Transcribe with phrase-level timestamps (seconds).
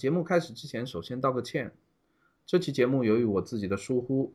[0.00, 1.70] 节目开始之前，首先道个歉。
[2.46, 4.32] 这期节目由于我自己的疏忽，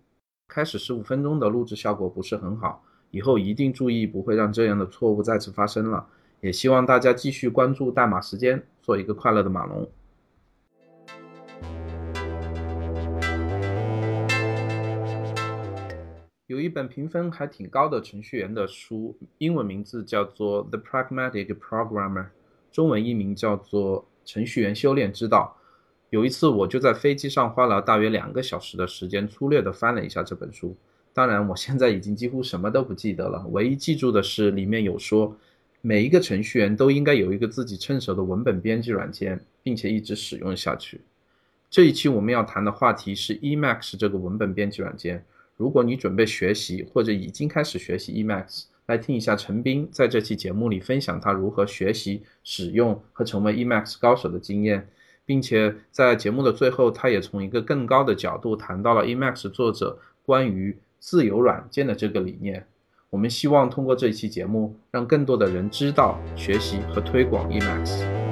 [0.47, 6.07] 开始十五分钟的录制效果不是很好，以后一定注意，不会让这样的错误再次发生了。
[6.39, 9.89] 也希望大家继续关注代码时间，做一个快乐的码农。
[16.45, 22.25] 有一本评分还挺高的程序员的书，英文名字叫做《The Pragmatic Programmer》，
[22.71, 25.55] 中文译名叫做《程序员修炼之道》。
[26.09, 30.75] 有一次，我就在飞机上花了大约两个小时的时间，粗略地翻了一下这本书。
[31.13, 35.35] 当然，我现在已经几乎什么都不记得了，唯一记住的是里面有说，
[35.81, 41.01] 每一个程序员都应该有一个自己趁手的文本编辑软件，并且一直使用下去。
[41.69, 45.25] 这一期我们要谈的话题是 Emacs 这个文本编辑软件。
[45.57, 54.87] 如果你准备学习或者已经开始学习 Emacs，来听一下陈斌在这期节目里分享他如何学习、使用和成为 Emacs 高手的经验，
[55.25, 62.67] 并且在节目的最后，他也从一个更高的角度谈到了 Emacs 作者关于自由软件的这个理念。
[63.09, 68.24] 我们希望通过这一期节目，让更多的人知道、学习和推广 Emacs。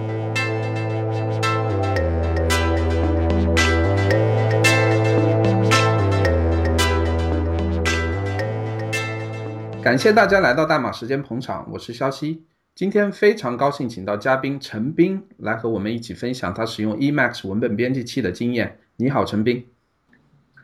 [9.84, 12.46] 感谢大家来到代码时间捧场，我是肖西。
[12.74, 18.80] 今天非常高兴请到嘉宾陈斌来和我们一起分享他使用 Emacs 文本编辑器的经验。
[18.96, 19.68] 你好，陈斌。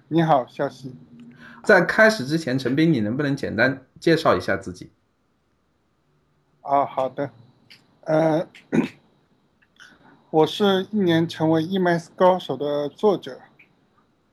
[0.07, 0.95] 你好，肖西。
[1.65, 4.89] 在开始之前，陈斌，你能不能简单介绍一下自己？
[6.61, 7.29] 啊，好的。
[8.05, 8.47] 呃，
[10.31, 13.37] 我是一年成为 Emacs 高手的作者。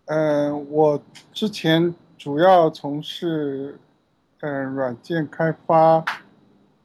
[0.04, 3.80] 嗯，我之前主要从事。
[4.46, 6.04] 嗯，软件开发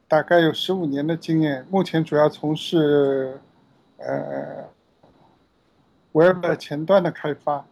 [0.08, 3.40] 大概有十五年的经验，目前主要从事
[3.98, 4.66] 呃
[6.12, 7.64] Web 前端的开发。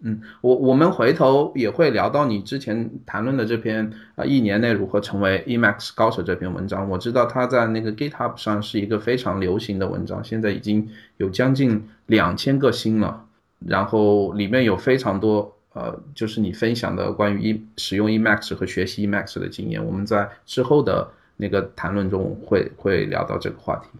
[0.00, 6.90] 嗯，我我们回头也会聊到你之前谈论的这篇啊一年内如何成为 Emacs 高手这篇文章。
[6.90, 13.24] 我知道它在那个 GitHub 上是一个非常流行的文章，现在已经有将近两千个星了，
[13.60, 15.55] 然后里面有非常多。
[15.76, 21.06] 呃，就是你分享的关于 E 使用 Emacs 和学习 Emacs 的经验，我们在之后的
[21.36, 23.90] 那个谈论中会会聊到这个话题。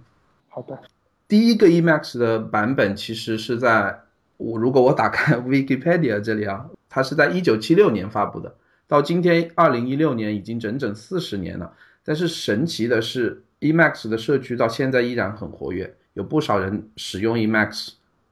[0.48, 0.80] 好的，
[1.28, 4.00] 第一个 Emacs 的版本其实是在
[4.38, 8.54] 我如果我打开 Wikipedia 这里啊，它是在一九七六年发布的，
[8.88, 11.74] 到今天二零一六年已经整整四十年了。
[12.02, 17.90] 但是神奇的是，Emacs 的社区到现在依然很活跃，有不少人使用 Emacs，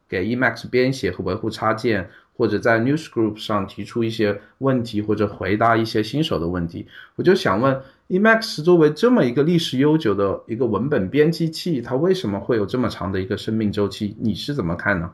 [0.08, 2.08] 给 Emacs 编写和维护插件。
[2.36, 14.16] 或者在 Newsgroup 上提出一些问题，或者回答一些新手的问题，我就想问，Emacs 作为这么一个历史悠久的一个文本编辑器，它为什么会有这么长的一个生命周期？
[14.20, 15.12] 你是怎么看呢？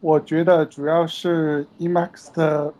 [0.00, 2.74] 我觉得主要是 Emacs 的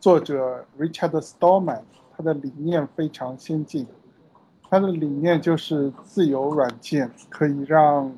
[0.00, 1.82] 作者 Richard Stallman，
[2.16, 3.86] 他的理念非常先进，
[4.68, 8.12] 他的理念就是自由软件可以让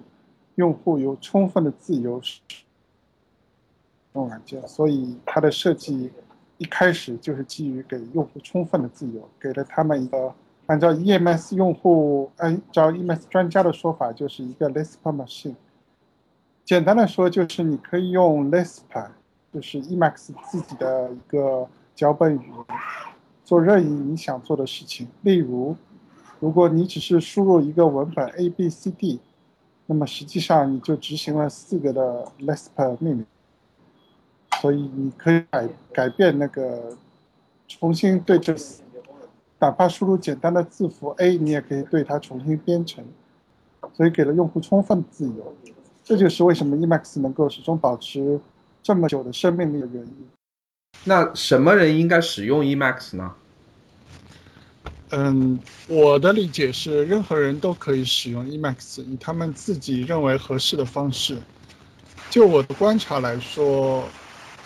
[0.55, 2.21] 用户有充分的自由。
[4.15, 6.11] 种软件，所以它的设计
[6.59, 10.33] 一开始就是基于给用户充分的自由，给了他们一个
[10.67, 15.57] 按照 EMS 用户按照 EMS 专家的说法，就是一个 Lisp machine。
[16.65, 18.83] 简单的说，就是你可以用 Lisp，
[19.53, 22.65] 就是 Emacs 自己的一个脚本语言，
[23.45, 25.09] 做任意你想做的事情。
[25.23, 25.77] 例如，
[26.39, 29.21] 如果你只是输入一个文本 A B C D，
[29.87, 33.27] 那么实际上你就执行了四个的 Lisp 命令。
[34.61, 36.97] 所以你可以改改变那个，
[37.69, 38.55] 重新对这，
[39.59, 43.05] 哪怕输入简单的字符 A，你也可以对它重新编程，
[43.93, 45.55] 所以给了用户充分自由。
[46.03, 48.41] 这就是为什么 Emacs 能够始终保持
[48.83, 50.29] 这么久的生命力的原因。
[51.05, 53.35] 那什么人应该使用 Emacs 呢？
[55.11, 61.39] 嗯，我的理解是，任何人都可以使用 Emacs，以他们自己认为合适的方式。
[62.31, 64.05] 就我的观察来说。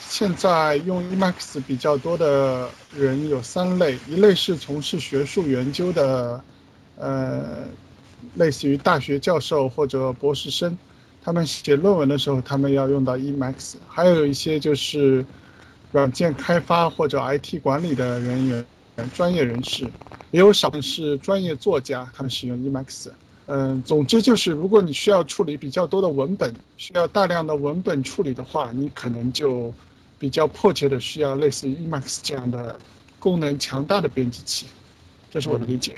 [0.08, 6.42] 现在用 Emacs 比较多的人有三类，一类是从事学术研究的，
[6.96, 7.44] 呃，
[8.34, 10.76] 类似于大学教授或者博士生，
[11.22, 13.74] 他们写论文的时候，他们要用到 Emacs。
[13.86, 15.24] 还有一些就是
[15.92, 18.64] 软件开发或者 IT 管理的人员、
[19.14, 19.84] 专业人士，
[20.30, 23.08] 也有少部分是专业作家，他们使用 Emacs。
[23.44, 29.72] 嗯，总之就是，如果你需要处理比较多的文本，需要大量的文本处理的话，你可能就。
[30.18, 32.78] 比较迫切的需要类似于 Emacs 这样的
[33.18, 34.66] 功能强大的编辑器，
[35.30, 35.94] 这是我的理解。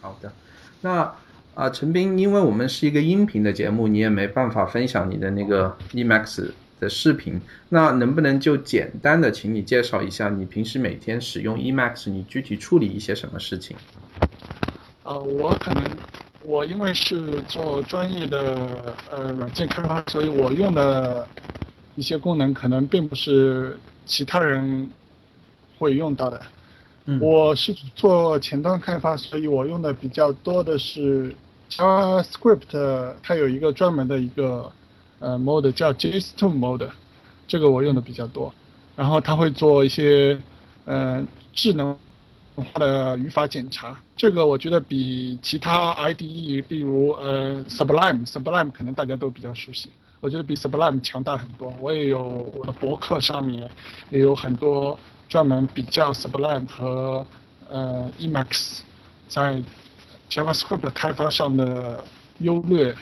[0.00, 0.32] 好的，
[0.80, 1.14] 那
[1.54, 13.76] 啊，陈斌，因为我们是一个音频的节目，你也没办法分享你的那个 Emacs 的视频，那能不能就简单的请你介绍一下你平时每天使用 Emacs，你具体处理一些什么事情？
[15.02, 15.84] 呃，我可能
[16.42, 21.28] 我因为是做专业的呃软件开发，所以我用的
[21.96, 24.88] 一些功能可能并不是其他人
[25.78, 26.40] 会用到的。
[27.20, 31.34] 我是做前端开发，所以我用的比较多的是
[31.68, 34.70] JavaScript，它有一个专门的一个
[35.18, 36.88] 呃 mode 叫 JSTON mode，
[37.48, 38.54] 这个我用的比较多。
[38.94, 40.38] 然后它会做一些
[40.84, 41.96] 呃智能
[42.54, 49.88] 化的语法检查，这个我觉得比其他 IDE，比如呃 Sublime，Sublime 可能大家都比较熟悉，
[50.20, 51.74] 我觉得比 Sublime 强大很多。
[51.80, 52.22] 我也有
[52.54, 53.68] 我的博客上面
[54.10, 54.98] 也有很多。
[55.28, 57.24] 专门比较 Sublime 和
[57.68, 58.80] 呃 Emacs
[59.28, 59.62] 在
[60.28, 62.02] JavaScript 开发上的
[62.40, 62.92] 优劣。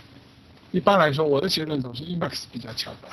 [0.70, 3.08] 一般来说，我的结论总是 Emacs 比较强大。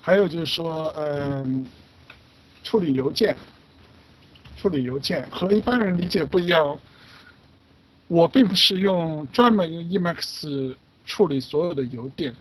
[0.00, 1.66] 还有就是说，嗯，
[2.64, 3.36] 处理邮件，
[4.56, 6.78] 处理邮件和一般人理解不一样。
[8.08, 12.34] 我并不是用专门用 Emacs 处理所有的邮件。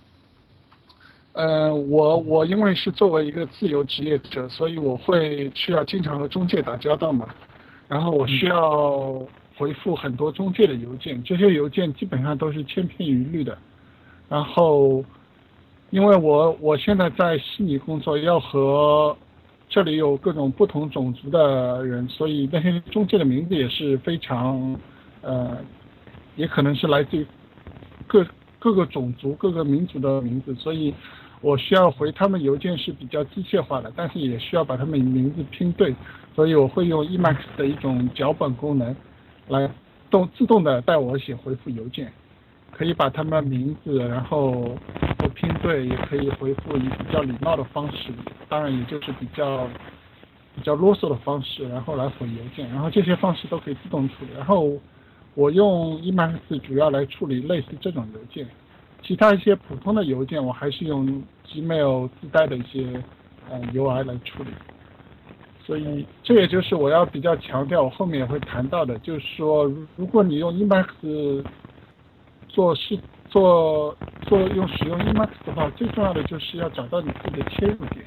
[1.34, 7.26] 呃，我我因为是作为一个自由职业者，所以我会需要经常和中介打交道嘛，
[7.88, 9.26] 然后我需要
[9.56, 13.58] 回复很多中介的邮件，这些邮件基本上都是千篇一律的，
[14.28, 15.02] 然后，
[15.90, 19.16] 因为我我现在在悉尼工作，要和
[19.70, 24.78] 这里有各种不同种族的人，所以那些中介的名字也是非常，
[25.22, 25.58] 呃，
[26.36, 27.26] 也可能是来自于
[28.06, 28.28] 各
[28.60, 30.94] 各个种族、各个民族的名字，所以。
[31.42, 35.96] 我需要回他们邮件是比较机械化的，但是也需要把他们名字拼对，
[36.36, 38.96] 所以我会用 Emacs 的一种脚本功能，
[39.48, 39.70] 来
[40.12, 42.14] 动自动的带我写回复邮件，
[42.72, 44.78] 可以把他们名字然后
[45.34, 48.14] 拼对，也可以回复以比较礼貌的方式，
[48.48, 49.68] 当然也就是比较
[50.56, 54.32] 比较啰嗦的方式，然后来回邮件，然后这些方式都可以自动处理。
[54.38, 54.72] 然后
[55.34, 58.46] 我用 Emacs 主要来处理类似这种邮件。
[59.02, 63.04] 其他一些普通的邮件，我还是用 Gmail 自带的一些
[63.50, 64.50] 呃 UI 来处理。
[65.66, 71.44] 所以这也就是我要比较强调，我后面也会谈到的，就是说，如果你用 Emacs
[72.48, 73.00] 做事
[73.30, 78.06] 做做用使用 Emacs 的话，最重要的就是要找到你自己的切入点。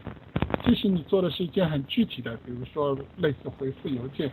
[0.65, 4.31] 即使你做的是一件很具体的，比如说类似回复邮件，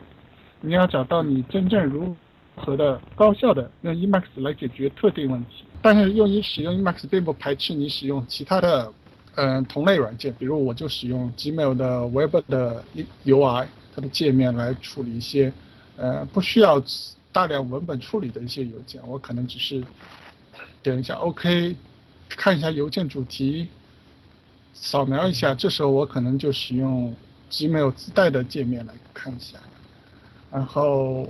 [0.59, 2.15] 你要找到你真正如
[2.55, 5.63] 何的高效的用 Emacs 来解决特定问题。
[5.81, 8.93] 但是用于使用 Emacs 并不排斥你使用其他的，
[9.35, 12.83] 嗯，同类软件，比如我就使用 Gmail 的 Web 的
[13.25, 15.51] UI，它的界面来处理一些，
[15.97, 16.81] 呃，不需要
[17.31, 19.83] 大量文本处理的一些邮件，我可能只是
[20.83, 21.75] 点一下 OK，
[22.29, 23.67] 看一下邮件主题，
[24.73, 27.15] 扫描一下，这时候我可能就使用
[27.49, 29.57] Gmail 自带的界面来看一下，
[30.51, 31.27] 然后，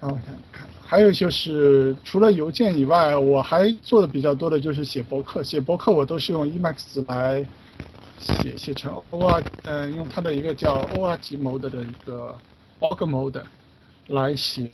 [0.00, 0.68] 让我想看。
[0.88, 5.42] 还有就是，除了邮件以外，我还做的比较多的就是写博客。
[5.42, 7.44] 写博客我都是用 Emacs 来
[8.20, 12.32] 写，写成 OR，嗯，用它的一个叫 O R G mode 的一个
[12.78, 13.42] org mode
[14.06, 14.70] 来写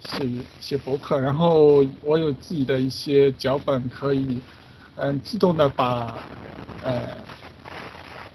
[0.00, 0.28] 写
[0.60, 1.20] 写博客。
[1.20, 4.40] 然后我有自己的一些脚本，可以
[4.96, 6.18] 嗯自动的把
[6.82, 7.02] 呃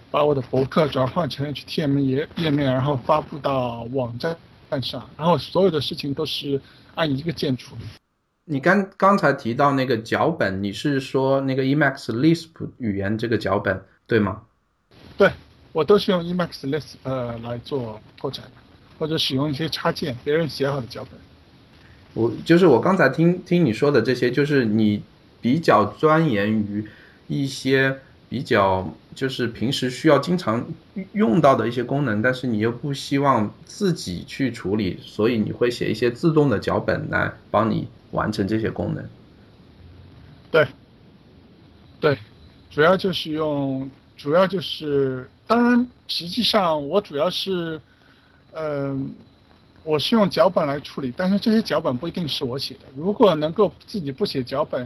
[0.10, 4.34] 把我的博客转换成 HTML 页面，然后发布到网站
[4.82, 5.10] 上。
[5.18, 6.62] 然后所有的事情都是。
[6.98, 7.82] 按一个键处理。
[8.44, 14.42] 你刚刚才提到那个脚本，你是说那个 Emacs Lisp 语言这个脚本对吗？
[15.18, 15.32] 对，
[15.72, 18.44] 我都是用 Emacs Lisp 呃来做拓展，
[19.00, 21.20] 或者使用一些插件，别人写好的脚本。
[22.14, 25.04] 我就是我刚才听听你说的这些，就是你
[25.40, 26.86] 比较钻研于
[27.28, 28.00] 一些。
[28.30, 30.66] 比较就是平时需要经常
[31.14, 39.04] 用到的一些功能，但是你又不希望自己去处理，所以你会写一些自动的脚本来帮你完成这些功能。
[40.52, 40.68] 对，
[42.02, 42.18] 对，
[42.70, 47.80] 主要就是用，主要就是，当然实际上我主要是，
[48.52, 49.14] 嗯，
[49.86, 54.86] 我是用脚本来处理，但是这些脚本不一定是我写的，如果能够自己不写脚本。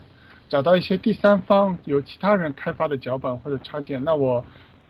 [0.52, 4.44] 找到一些第三方有其他人开发的脚本或者插件，那我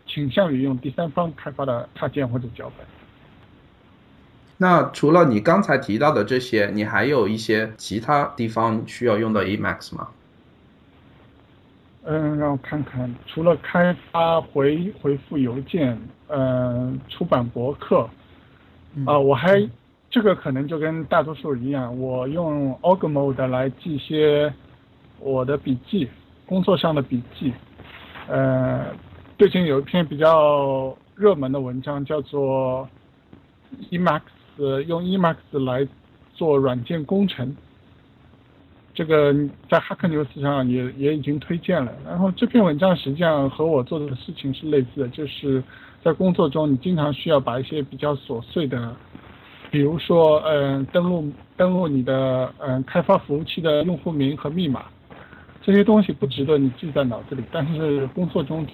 [0.08, 2.84] 倾向于用第三方开发的插件或者脚本。
[4.56, 10.08] 那除了你刚才提到的这些，你还有一些其他地方需要用到 Emacs 吗？
[12.02, 18.10] 嗯，让我看看，除了开发回回复邮件，嗯，出版博客，
[19.06, 19.64] 啊，我还
[20.10, 24.52] 这个可能就跟大多数人一样，我用 Org Mode 来记一些
[25.22, 26.08] 我的笔记，
[26.46, 27.52] 工作上的笔记。
[28.28, 28.86] 呃，
[29.38, 32.88] 最近有一篇比较热门的文章，叫做
[33.90, 35.86] Emacs 用 Emacs 来
[36.34, 37.54] 做软件工程。
[38.94, 39.32] 这个
[39.70, 41.92] 在 Hack News 上也也已经推荐了。
[42.04, 45.62] 然后这篇文章实际上和我做的事情是类似的，就是
[46.02, 48.94] 在工作中你经常需要把一些比较琐碎的，
[49.70, 54.84] 比如说嗯登录登录你的嗯开发服务器的用户名和密码，
[55.62, 58.66] 这些东西不值得你记在脑子里，但是工作中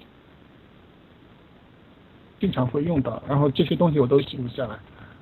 [2.39, 3.21] 经常会用到。
[3.27, 4.75] 然后这些东西我都记录下来。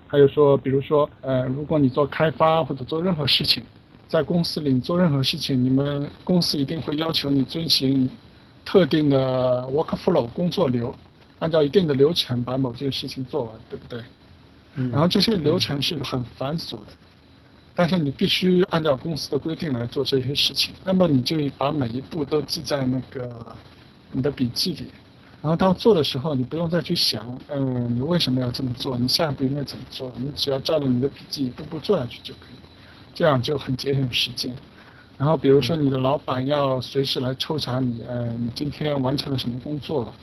[0.08, 3.62] 还有说，比如说呃如果你做开发或者做任何事情。
[4.10, 8.10] 在公司里做任何事情，你们公司一定会要求你遵循
[8.64, 10.96] 特定的 workflow 工作流，
[11.40, 14.02] 按照一定的流程把某件事情做完，对不对？
[14.76, 14.90] 嗯。
[14.92, 16.94] 然后这些流程是很繁琐的，
[17.78, 20.74] 但是你必须按照公司的规定来做这些事情。
[20.84, 23.46] 那么你就把每一步都记在那个
[24.12, 24.88] 你的笔记里，
[25.44, 28.98] 然后到做的时候，你不用再去想，嗯，你为什么要这么做？
[28.98, 30.12] 你下一步应该怎么做？
[30.18, 32.58] 你只要照着你的笔记一步步做下去就可以。
[33.14, 34.54] 这样就很节省时间，
[35.18, 40.14] 然后比如说你的老板要随时来抽查你，呃，你今天完成了什么工作，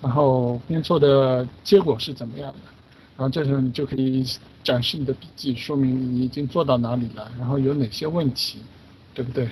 [0.00, 2.58] 然后工作的结果是怎么样的，
[3.20, 4.24] 然后这时候你就可以
[4.64, 8.60] 展示你的笔记，说明你已经做到哪里了，然后有哪些问题，
[9.12, 9.46] 对不对？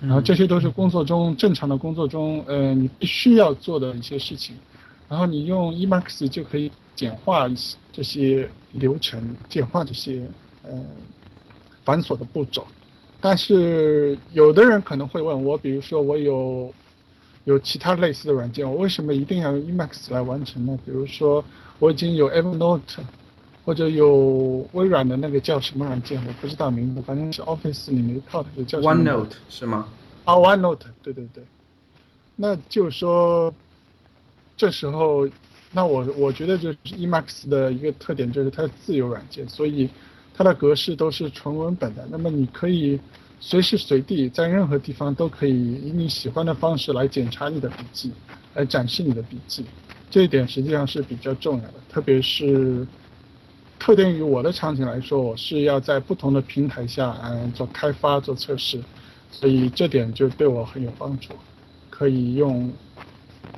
[0.00, 4.56] 然后这些都是工作中正常的工作中，呃，你必须要做的一些事情，
[5.08, 7.48] 然后你用 Emacs 就可以简化
[7.92, 10.26] 这些流程，简化这些，
[10.64, 10.84] 呃。
[11.84, 12.66] 繁琐的步骤，
[13.18, 16.70] 但是有的人可能会问我，比如说我有
[17.44, 20.78] 有其他类似的软件，我为什么一定要用 Emacs 来完成呢？
[20.84, 21.42] 比如说
[21.78, 22.80] 我已经有 Evernote，
[23.64, 29.88] 或者有微软的那个叫什么软件，我不知道名字，反正是 Office 里面一套的叫 OneNote 是吗？
[30.24, 31.42] 啊，OneNote，对对对。
[32.36, 33.52] 那就是说，
[34.56, 35.28] 这时候，
[35.72, 39.88] 那我我觉得就是 Emacs 的一个特点就是它的自由软件，所以。
[40.40, 42.96] 它的格式都是纯文本的，那么你可以
[43.40, 48.12] 随时随地在任何地方都可以以你喜欢的方式来检查你的笔记，
[48.54, 49.64] 来展示你的笔记，
[50.10, 52.86] 这一点实际上是比较重要的，特别是
[53.78, 58.80] 特定于我的场景来说，我是要在不同的平台下嗯做开发做测试，
[59.30, 61.32] 所以这点就对我很有帮助，
[61.90, 62.72] 可以用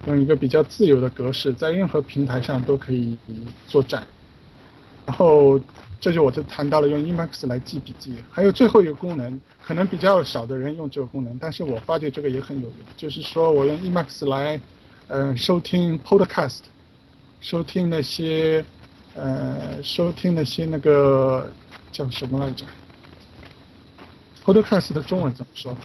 [0.07, 3.17] 用一个比较自由的格式，在任何平台上都可以
[3.67, 4.07] 作战，
[5.07, 5.61] 然后。
[6.03, 14.59] 这就我就谈到了用 Emacs 来记笔记，还有最后一个功能，可能比较少的人用这个功能，但是我发觉这个也很有用，就是说我用 Emacs 来，
[15.11, 16.61] 呃，收听 Podcast，
[17.41, 18.65] 收听那些，
[19.17, 21.51] 呃，收听那些那个
[21.91, 22.65] 叫什么来着
[24.45, 25.77] ？Podcast 的中文怎么说？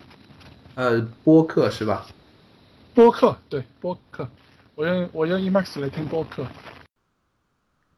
[0.76, 2.06] 呃，播客是吧？
[2.94, 4.30] 播客，对，播客，
[4.76, 6.46] 我用我用 Emacs 来听播客。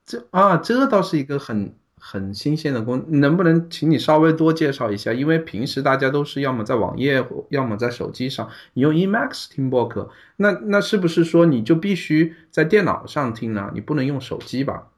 [0.05, 1.75] 这啊，这倒是一个很。
[1.99, 5.11] 很新鲜的功，能不能请你稍微多介绍一下？
[5.11, 8.49] 因为平时大家都是要么在网页，要么在手机上。
[8.73, 13.71] 你用 Emacs 听播客，那那是不是说你就必须在电脑上听呢？
[13.73, 14.89] 你不能用手机吧？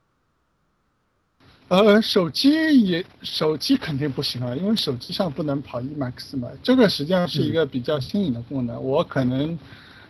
[1.69, 6.49] 呃，手机也手机肯定不行啊，因为手机上不能跑 Emacs 嘛。
[6.61, 9.57] 这个实际上是一个比较新颖的功能，我可能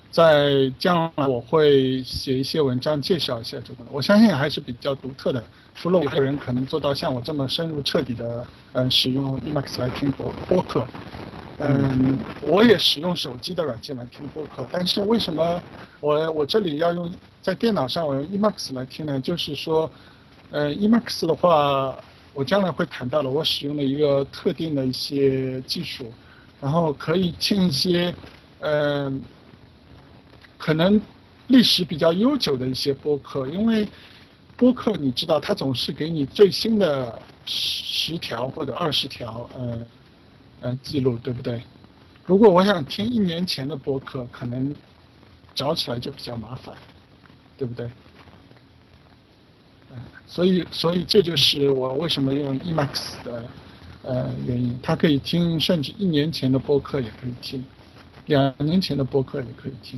[0.10, 5.44] 在将来我会写一些文章介绍一下这个，我相信还是比较独特的。
[5.82, 10.86] 除了我一个人可能做到像我这么深入彻底的，嗯，使用 Emacs 来听播播客，
[11.58, 14.68] 嗯，我也使用手机的软件来听播客。
[14.70, 15.64] 但是为什么
[16.02, 17.10] 我我这里要用
[17.42, 19.22] 在电脑上我用 Emacs 来听呢？
[19.22, 19.90] 就是说，
[20.52, 21.96] 呃，Emacs 的话，
[22.34, 26.12] 我将来会谈到了，我使用了一个特定的一些技术，
[26.60, 28.14] 然后可以听一些，
[28.60, 29.22] 嗯，
[30.58, 31.00] 可能
[31.48, 33.88] 历史比较悠久的一些播客，因为。
[34.60, 39.80] 播客你知道，它总是给你最新的十条或者二十条，呃，
[40.60, 41.64] 呃记录，对不对？
[42.26, 44.76] 如果我想听一年前的播客，可能
[45.56, 46.76] 找起来就比较麻烦，
[47.58, 47.90] 对不对？
[50.28, 53.46] 所以，所以这就是我为什么用 Emacs 的
[54.04, 54.78] 呃原因。
[54.84, 57.66] 它可以听，甚至一年前的播客也可以听，
[58.26, 59.98] 两年前的播客也可以听。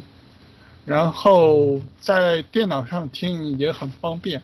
[0.85, 4.41] 然后在电脑上听也很方便，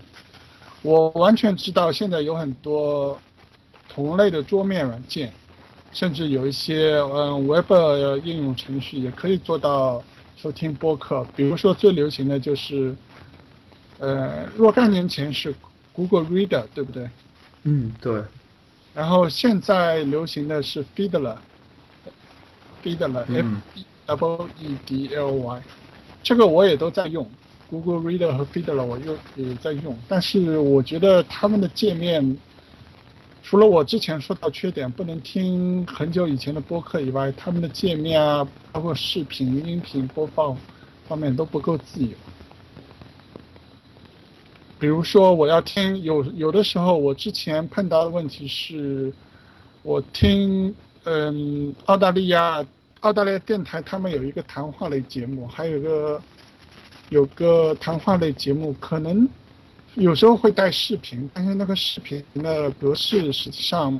[0.82, 3.20] 我完全知道现在有很多
[3.90, 5.34] 同类的桌面软件，
[5.92, 7.72] 甚至有一些嗯 Web
[8.24, 10.04] 应用程序也可以做到
[10.36, 11.26] 收听播客。
[11.36, 12.96] 比如说最流行的就是，
[13.98, 15.56] 呃，若干年前是
[15.94, 17.10] Google Reader，对不对？
[17.64, 18.22] 嗯，对。
[18.94, 23.46] 然后现在流行的是 Feedly，Feedly，F
[24.06, 25.62] W E D L Y，
[26.28, 27.26] 这个我也都在用
[27.70, 32.38] ，Google Reader 和 Feedler 我又也在用，但是我觉得他们的界面，
[33.42, 40.54] 除了我之前说到缺点不能听很久以前的播客以外，他们的界面啊，包括视频、音频播放
[41.08, 42.10] 方面都不够自由。
[44.78, 49.14] 比如说，我要听有有的时候，我之前碰到的问题是，
[49.82, 52.66] 我听嗯澳大利亚
[53.02, 56.22] 澳大利亚电台他们有一个谈话类节目，还有个
[57.10, 59.28] 有个谈话类节目，可能
[59.96, 64.00] 有时候会带视频，但是那个视频的格式实际上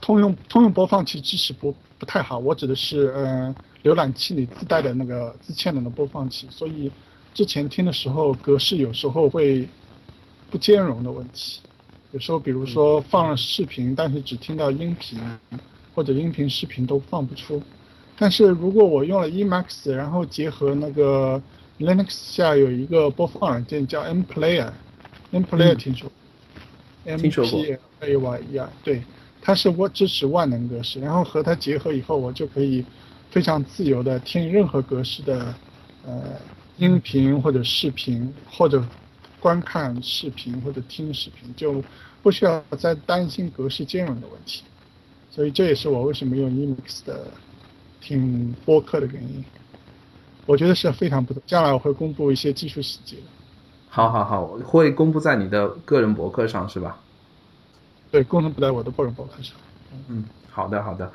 [0.00, 6.90] 通用通用播放器支持不不太好，我指的是嗯浏览器里自带的那个自嵌的那播放器，所以
[7.34, 9.68] 之前听的时候格式有时候会。
[10.50, 11.60] 不兼容的问题，
[12.12, 15.20] 有时候比如说放了视频，但是只听到音频，
[15.94, 17.62] 或者音频视频都放不出。
[18.18, 21.40] 但是如果我用了 Emacs，然后结合那个
[21.78, 24.72] Linux 下有一个播放软件叫 M Player
[25.76, 26.10] 听说
[27.04, 29.02] 听说过？M P A Y E R，对，
[29.40, 32.84] 它是我支持万能格式，然后和它结合以后，我就可以
[33.30, 35.54] 非常自由的听任何格式的
[36.04, 36.22] 呃
[36.76, 38.84] 音频或者视频或者。
[39.40, 41.80] 观看视频或者听视频就
[42.24, 44.64] 不需要再担心格式兼容的问题，
[45.30, 47.28] 所以这也是我为什么用 Emacs 的
[48.00, 49.44] 听播客的原因。
[50.46, 51.42] 我觉得是非常不错。
[51.46, 53.16] 将来我会公布一些技术细节。
[53.88, 56.98] 好好好，会公布在你的个人博客上是吧？
[58.10, 59.54] 对，公布在我的个人博客上。
[60.08, 61.10] 嗯，好的好的。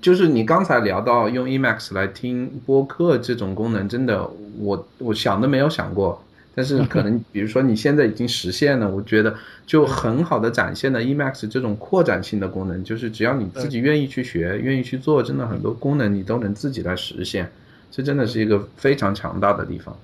[0.00, 6.22] 就是你刚才聊到用 Emacs 来听播客这种功能，真的我我想都没有想过。
[6.54, 9.34] 但是可能，比如说你现在已经实现了，我觉得
[9.66, 17.50] 就很好的展现了 Emacs 这种扩展性的功能，就是只要你自己愿意去学，愿意去做，真的很多功能你都能自己来实现，
[17.90, 19.96] 这真的是一个非常强大的地方。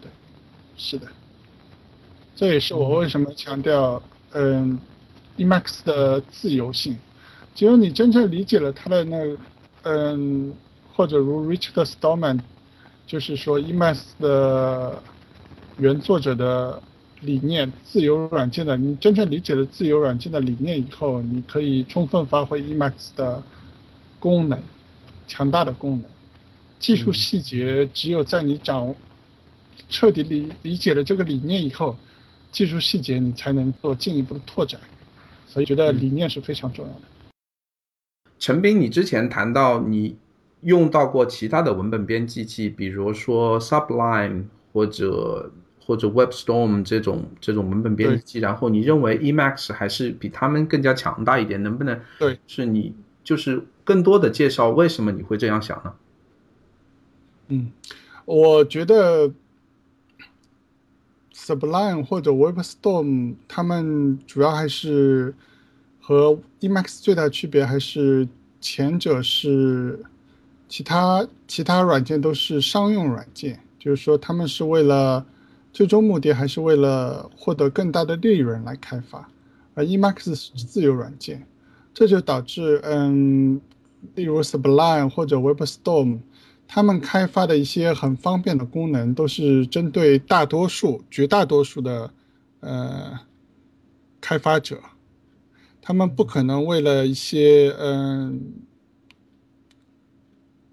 [0.00, 0.08] 对，
[0.76, 1.08] 是的，
[2.36, 4.78] 这也是我为什么强调，嗯
[5.38, 6.96] ，Emacs 的自由性，
[7.52, 9.36] 只有你真正理解了它的那，
[9.82, 10.54] 嗯，
[10.92, 12.38] 或者如 Richard Stallman，
[13.08, 15.02] 就是说 Emacs 的。
[15.78, 16.80] 原作者的
[17.20, 23.42] 理念，自由软件的，你真正理解了自由软件的理念以后，你可以充分发挥 Emacs 的
[24.20, 24.62] 功能，
[25.26, 26.04] 强大的功能。
[26.78, 28.94] 技术细节只有在你掌握
[29.88, 31.96] 彻底理理解了这个理念以后，
[32.52, 34.80] 技术细节你才能做进一步的拓展。
[35.48, 37.00] 所以觉得理念是非常重要的。
[38.38, 40.16] 陈斌，你之前谈到你
[40.60, 45.50] 用到过其他的文本编辑器，比如说 Sublime 或者。
[45.86, 51.62] 或者 WebStorm 这种这种文本编辑器，然后你认为 Emacs 还是比他们更加强大一点？
[51.62, 52.38] 能不能对？
[52.46, 55.92] 是你就是更多的介绍为什么你会这样想呢？
[57.48, 57.70] 嗯，
[58.24, 59.30] 我觉得
[61.34, 65.34] Sublime 或者 WebStorm 他们主要还是
[66.00, 68.26] 和 Emacs 最大区别还是
[68.62, 70.02] 前者是
[70.68, 75.26] 其他其他软件都是商用软件，就是说他们是为了
[75.74, 79.28] 最终目的还是为了获得更大的利润来开发，
[79.74, 81.48] 而 Emacs 是自由软件，
[81.92, 83.60] 这就导致，嗯，
[84.14, 86.20] 例如 Sublime 或者 WebStorm，
[86.68, 92.12] 他们开发的一些很方便的功能，都是针对大多数、绝大多数的，
[92.60, 93.18] 呃，
[94.20, 94.78] 开发者，
[95.82, 98.40] 他们不可能为了一些，嗯，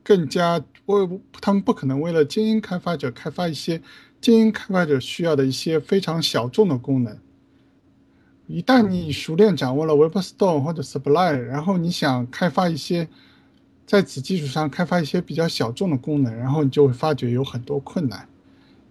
[0.04, 1.10] 更加为
[1.42, 3.82] 他们不可能为了精英开发者开发一些。
[4.22, 7.18] 精英开发者需要的一些非常小众的功能，
[8.46, 13.08] 一旦你熟练掌握了 WebStorm 或者 Sublime，然后你想开发一些
[13.88, 18.28] 在此基础上开发一些比较小众的功能，然后你就会发觉有很多困难，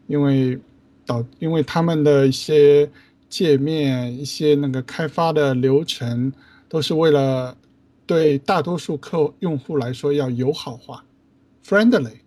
[0.08, 0.58] 因为
[1.06, 2.90] 导因为他们的一些
[3.28, 6.32] 界面、一些那个开发的流程
[6.68, 7.56] 都是为了
[8.04, 11.04] 对大多数客用户来说要友好化
[11.64, 12.19] ，friendly。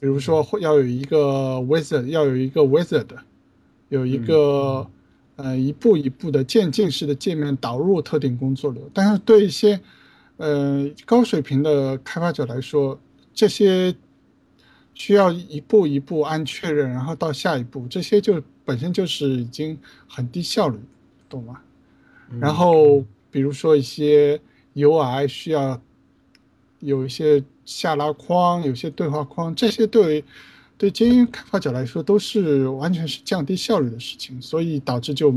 [0.00, 3.06] 比如说，会要有一个 wizard，要有一个 wizard，
[3.90, 4.88] 有一个
[5.36, 8.90] 呃一步一步的渐进式的界面导入特定工作流。
[8.94, 9.78] 但是对一些
[10.38, 12.98] 呃高水平的开发者来说，
[13.34, 13.94] 这些
[14.94, 20.78] 需要一步一步按确认，然后到下一步，这些就本身就是已经很低效率，
[21.28, 21.60] 懂吗？
[22.40, 24.40] 然后比如说一些
[24.74, 25.80] UI 需要
[26.80, 27.42] 有一些。
[27.66, 30.24] 下拉框，有些对话框，这些对
[30.76, 35.32] 对精英开发者来说都是完全是降低效率的事情，所以导致就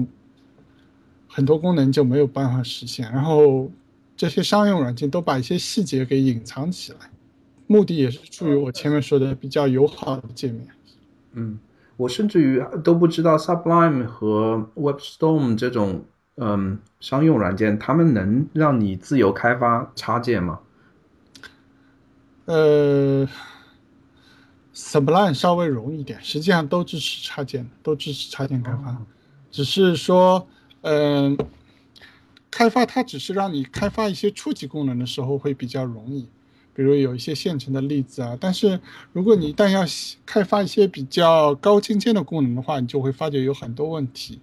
[1.27, 3.12] 很多功能就没有办法实现。
[3.12, 3.69] 然后
[4.17, 7.12] 这些商用软件都把一些细节给隐藏起来，
[7.67, 10.67] 目的也是出于我前面说的比较友好的界面。
[11.34, 11.60] 嗯，
[11.97, 16.03] 我甚至于都不知道 Sublime 和 WebStorm 这种
[16.38, 20.60] 嗯商用软件，他们能让你自由开发插件吗？
[22.45, 23.27] 呃
[24.75, 29.01] ，Sublime 稍微容易一点，实际上都支持插件，都支持插件开发，
[29.49, 30.47] 只是说，
[30.82, 31.38] 嗯，
[32.51, 36.27] 开发它只是让你开发一些初级功能的时候会比较容易，
[36.73, 38.38] 比如有一些现成的例子啊。
[38.39, 38.79] 但是
[39.13, 39.86] 如果你一旦要
[40.25, 44.41] 开发一些比较高精尖的功能的话，你就会发觉有很多问题，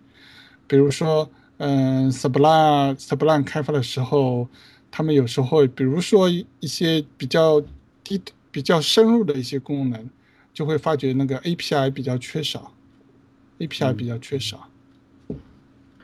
[0.66, 4.48] 比如说，嗯，Sublime Sublime 开发的时候，
[4.90, 7.62] 他们有时候，比如说一些比较
[8.18, 10.08] 低比较深入的一些功能，
[10.52, 12.72] 就会发觉那个 API 比较缺少
[13.60, 14.68] ，API 比较缺少。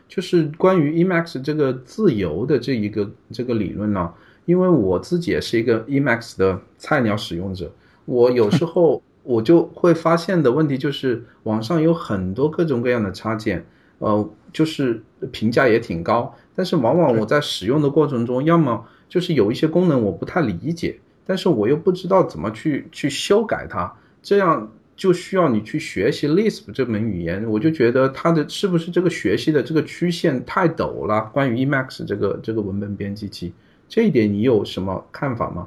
[0.09, 4.15] 就是关于 Emacs 这个自由的这一个这个理论呢，
[4.45, 7.73] 因为我自己也是一个 Emacs 的菜鸟使用者，
[8.05, 13.67] 我有时候 我就会发现的问题就是网上有很多各种各样的插件，
[13.99, 21.01] 呃，就是评价也挺高，但是往往我在使用的过程中，要么就是有一些功能我不太理解。
[21.27, 27.45] 但是我又不知道怎么去去修改它，这样就需要你去学习 Lisp 这门语言。
[27.51, 31.23] 我就觉得它的是不是这个学习的这个曲线太陡了？
[31.33, 33.53] 关于 Emacs 这个这个文本编辑器，
[33.89, 35.67] 这一点你有什么看法吗？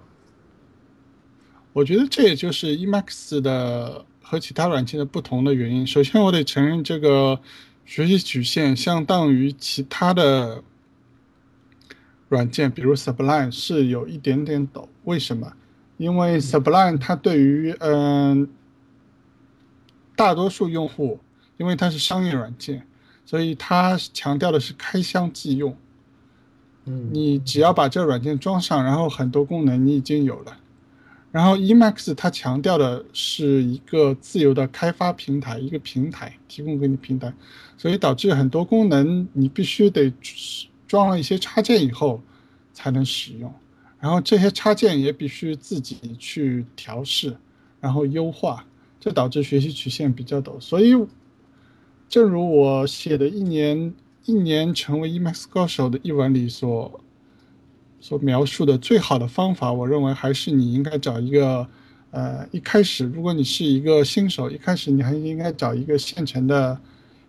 [1.74, 5.86] 我觉得这也就是 Emacs 的和其他软件的不同的原因。
[5.86, 7.40] 首先，我得承认这个
[7.86, 10.64] 学习曲线相当于其他的。
[12.30, 15.52] 软件比如 Sublime 是有一点点抖，为什么？
[15.98, 18.48] 因为 Sublime 它对于嗯
[20.16, 21.20] 大多数用户，
[21.58, 22.86] 因为它是商业软件，
[23.26, 25.76] 所以它强调的是开箱即用。
[26.86, 30.58] 嗯，你只要把这个软件装上，然后很多功能你已经有了。
[31.32, 37.34] 然后 Emacs 它强调的是一个自由的开发平台，一个平台提供给你平台，
[37.78, 40.14] 所以导致很多功能你必须得。
[40.90, 42.20] 装了一些插件以后
[42.74, 43.54] 才能使用，
[44.00, 47.38] 然后这些插件也必须自己去调试，
[47.80, 48.66] 然后优化，
[49.00, 50.60] 这导致学习曲线比较陡。
[50.60, 50.96] 所以，
[52.10, 53.94] 正如我写的一年
[54.26, 57.00] 一年成为 Emacs 高手的一文里所
[58.00, 61.68] 所描述的最好的方法，我认为还是你应该找一个，
[62.10, 66.82] 呃，一开始如果你是一个新手，一开始你还应该找一个现成的、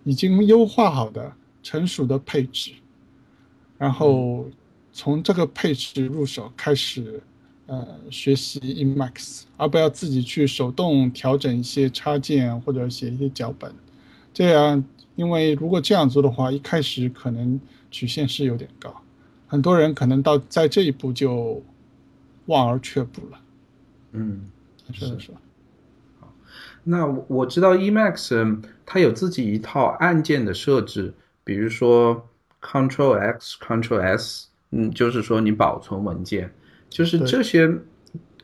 [0.05, 1.31] 已经优化好的、
[1.63, 2.73] 成熟的配置。
[3.81, 4.47] 然后
[4.93, 7.23] 从这个配置入手开始，
[7.65, 13.75] 呃，学习 Emacs，而不要自己去手动调整一些插件或者写一些脚本。
[14.35, 14.85] 这样，
[15.17, 17.59] 因为如果这样做的话，一开始可能
[17.91, 18.95] 曲线是有点高，
[19.47, 21.63] 很多人可能到在这一步就
[22.45, 23.41] 望而却步了。
[24.13, 24.43] 嗯，
[24.93, 25.33] 是是。
[26.21, 26.31] 好，
[26.85, 31.15] 那我知道 Emacs 它有自己一套按键的设置，
[31.45, 32.27] 比如说。
[32.61, 36.53] Control X, Control S，嗯，就是说你保存文件，
[36.91, 37.71] 就是这些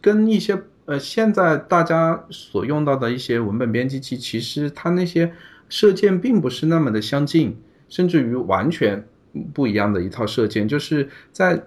[0.00, 5.33] 跟一些呃现在大家所用到的一些文本编辑器，其实它那些
[5.68, 7.57] 射键并不是那么的相近，
[7.88, 9.07] 甚至于完全
[9.52, 11.62] 不一样的一套射键，就是在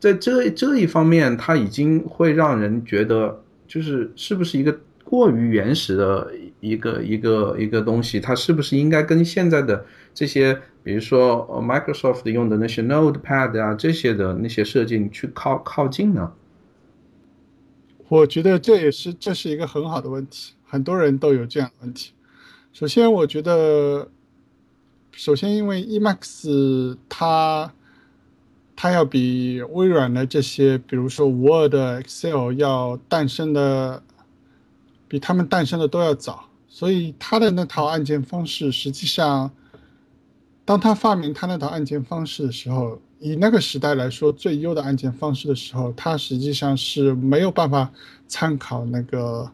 [0.00, 10.60] 在这这一方面，它已经会让人觉得就是是不是一个过于原始的一个一个一个东西，它是不是应该跟现在的这些。
[10.84, 16.32] 比如说，Microsoft 用的那些 Notepad 啊，这些的那些设计你去靠靠近呢？
[18.08, 22.10] 我觉得这也是这是一个很好的问题，很多人都有这样的问题。
[22.72, 24.08] 首先，我觉得，
[25.12, 27.72] 首先因为 Emacs 它
[28.74, 34.02] 它要比微软的这些，比如说 Word、Excel 要诞生的，
[35.06, 39.52] 比他们诞生的都要早，所以它的那套按键方式实际上。
[40.64, 47.90] 当他发明他那套按键方式的时候，以那个时代来说最优的按键方式的时候，他实际上是没有办法
[48.28, 49.50] 参考那个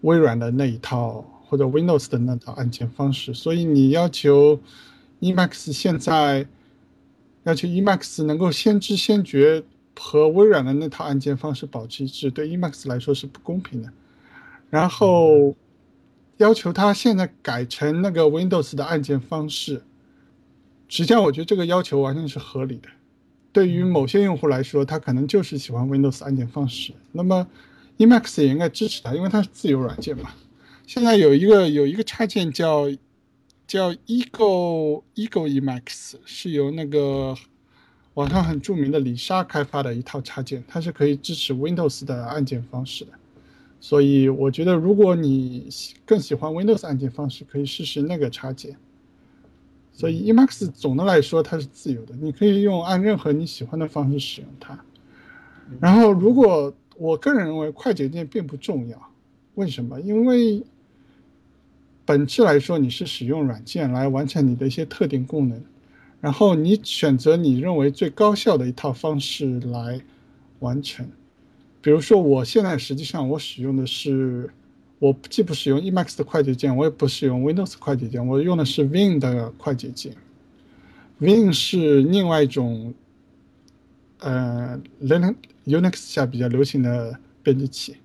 [0.00, 3.34] 微软的那一套或者 Windows 的那套按键方式。
[3.34, 4.58] 所以你要求
[5.20, 6.46] Emacs 现在
[7.44, 9.62] 要求 Emacs 能够先知先觉
[9.94, 13.92] 和微软的那套按键方式保持一致，对 Emacs 来说是不公平的。
[14.70, 15.54] 然后
[16.38, 19.82] 要求他现在改成那个 Windows 的按键方式。
[20.90, 22.88] 实际上，我觉得这个要求完全是合理的。
[23.52, 26.92] 对于某些用户来说，他可能就是喜欢 Windows 按键方式。
[27.12, 27.46] 那么
[27.98, 30.30] ，Emacs 也应该支持它，因为它是自由软件嘛。
[30.88, 32.90] 现在有一个有一个插件叫
[33.68, 37.36] 叫 Ego Ego Emacs，是由那个
[38.14, 43.12] 网上很著名的李莎开发的一套插件，它是可以支持 Windows 的按键方式的。
[43.80, 45.68] 所以我觉得，如果你
[46.04, 48.76] 更喜欢 Windows 按键方式，可以试试那个插件。
[50.00, 54.82] 所以 Emacs 总的来说它是自由的，你可以用按任何你喜欢的方式使用它。
[55.78, 58.98] 然后，如果我个人认为快捷键并不重要，
[59.56, 60.00] 为什么？
[60.00, 60.64] 因为
[62.06, 65.62] 本质来说，你是使用软件来完成你的一些特定功能，
[66.22, 70.00] 然后你选择你认为最高效的一套方式来
[70.60, 71.06] 完成。
[71.82, 74.48] 比如说，我现在实际上我使用的是，
[75.00, 80.14] 我既不使用 Emacs 的快捷键，我也不使用 Windows 快捷键，我用的是 Win 的快捷键。
[81.18, 82.94] Win 是另外一种，
[84.18, 85.34] 呃，Linux
[85.66, 87.96] Unix 下比较流行的编辑器，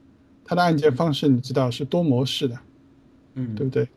[0.45, 2.57] 它的按键方式你知道是多模式的，
[3.35, 3.87] 嗯，对不对？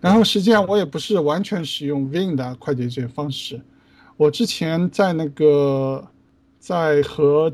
[0.00, 3.60] 然后实际上我也不是完全使用 Win 的快捷键方式，
[4.16, 6.06] 我之前在那个
[6.58, 7.52] 在和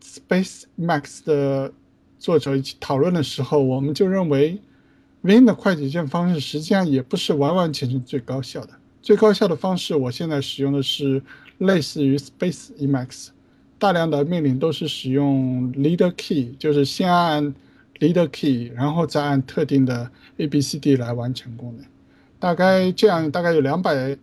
[0.00, 1.72] Space Max 的
[2.22, 4.56] 作者一起讨论的时候，我们就认为
[5.22, 8.74] Win 的快捷键方式实际上也不是完完全全最高效的。
[9.02, 11.20] 最高效的方式，我现在使用的是
[11.58, 13.30] 类似于 Space Emacs，
[13.76, 17.52] 大量的命令都是使用 Leader Key，就是先按
[17.98, 21.84] Leader Key，然后再按特定的 A B C D 来完成功能。
[22.38, 24.16] 大概这样，大概有两百，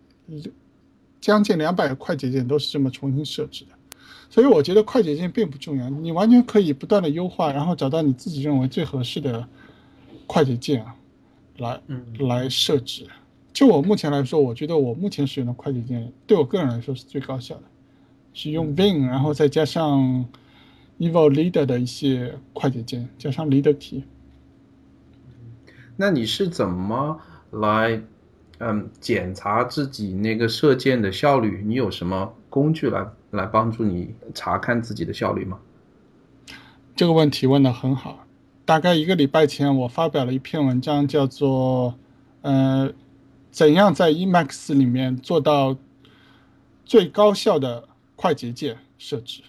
[1.20, 3.72] 将近两百个快捷键都是这么重新设置的。
[4.30, 9.46] 所以我觉得快捷键并不重要，你完全可以不断的优化，然后找到你自己认为最合适的
[10.28, 10.94] 快捷键啊，
[11.58, 11.80] 来
[12.20, 13.08] 来设置。
[13.52, 17.62] 就我目前来说，我觉得我目前使用的快捷键对我个人来说是最高效的，
[18.32, 20.24] 是用 Win，然后再加上
[21.00, 24.04] Evo Leader 的一些快捷键，加上 Leader Key。
[25.96, 28.00] 那你是怎么来
[28.58, 31.64] 嗯检查自己那个射箭的效率？
[31.66, 33.04] 你有什么工具来？
[33.30, 35.58] 来帮助你查看自己的效率吗？
[36.96, 38.26] 这个问题问的很好。
[38.64, 41.98] 大概一个礼拜前，我发表了一篇文章，叫做
[42.42, 42.92] “呃，
[43.50, 45.76] 怎样在 Emacs 里面做到
[46.84, 49.42] 最高效的快捷键设置”。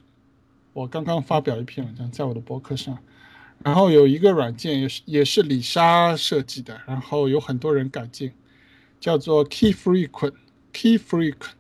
[0.74, 2.98] 我刚刚发表一篇文章在我的博客上，
[3.64, 8.32] 然后有一个软件也是也是李莎设计的，然后有很多人改进，
[9.00, 10.34] 叫做 Key Frequent
[10.72, 11.52] Key Frequent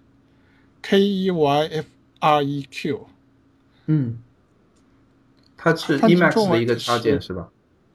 [0.81, 1.86] K E Y F。
[2.21, 3.07] R E Q，
[3.88, 4.19] 嗯，
[5.57, 7.49] 它是 Emacs 的一个插件是吧？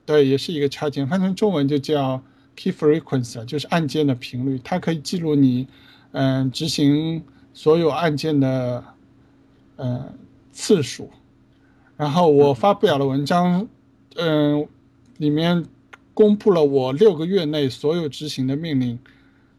[0.04, 2.20] 对，也是一个插件，翻成中文就叫
[2.56, 4.60] Key Frequency，就是按键的频率。
[4.62, 5.68] 它可以记录你，
[6.10, 8.84] 嗯，执行所有按键的，
[9.76, 10.12] 嗯，
[10.52, 11.10] 次数。
[11.96, 13.68] 然后我发表了文章，
[14.16, 14.66] 嗯，
[15.18, 15.64] 里面
[16.12, 18.98] 公布了我六个月内所有执行的命令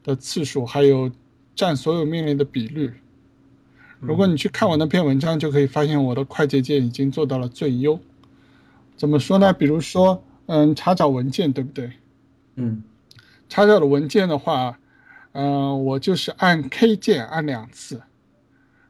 [0.04, 1.10] 的次数，还有
[1.56, 2.94] 占所有命令的比率。
[4.00, 8.00] 如果你去看我那篇文章，就可以发现我的快捷键已经做到了最优。
[8.96, 9.52] 怎么说呢？
[9.52, 11.92] 比如说，嗯，查找文件，对不对？
[12.56, 12.84] 嗯，
[13.50, 14.80] 查找的文件的话，
[15.32, 18.02] 嗯，我就是按 K 键按两次。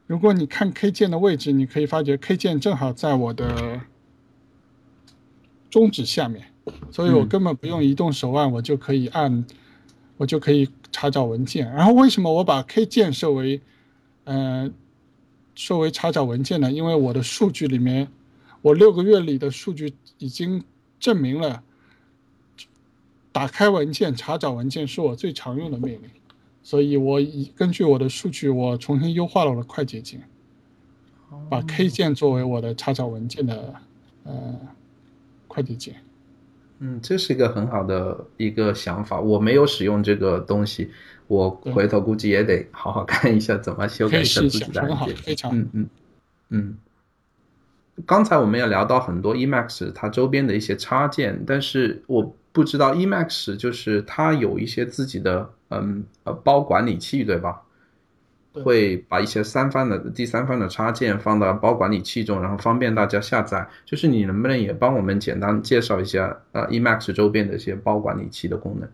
[0.06, 3.80] 如果你看 K 键的位置，你可以发觉 K 键正好在我的
[5.70, 6.46] 中指下面，
[6.90, 9.44] 所以我根本不用移动手腕，我就可以按，
[10.18, 11.70] 我就可以查找文件。
[11.72, 13.62] 然后为什么我把 K 键设为，
[14.24, 14.74] 嗯？
[15.58, 18.06] 设为查找文件呢，因为我的数据里面，
[18.62, 20.62] 我六个月里的数据已经
[21.00, 21.64] 证明了，
[23.32, 26.02] 打开文件、查找文件是我最常用的命令，
[26.62, 30.22] 所以我以根据我的数据，我重新优化了我的快捷键，
[31.50, 33.74] 把 K 键作为我的查找文件的
[34.22, 34.54] 呃
[35.48, 35.96] 快捷键。
[36.78, 40.92] 嗯，这是一个很好的一个想法，我没有使用这个东西。
[41.28, 44.82] 我回头估计也得好好看一下怎么修改一下自己的。
[45.52, 45.88] 嗯嗯
[46.48, 46.78] 嗯。
[48.04, 57.62] 刚才我们也聊到很多 Emacs 它周边的一些插件，但是我不知道 Emacs 就是它有一些自己的嗯呃包管理器对吧？
[58.64, 63.68] 会把一些三方的第三方的插件放到包管理器中，然后方便大家下载。
[63.84, 68.88] 就是你能不能也帮我们简单介绍一下呃 Emacs 周边的一些包管理器的功能？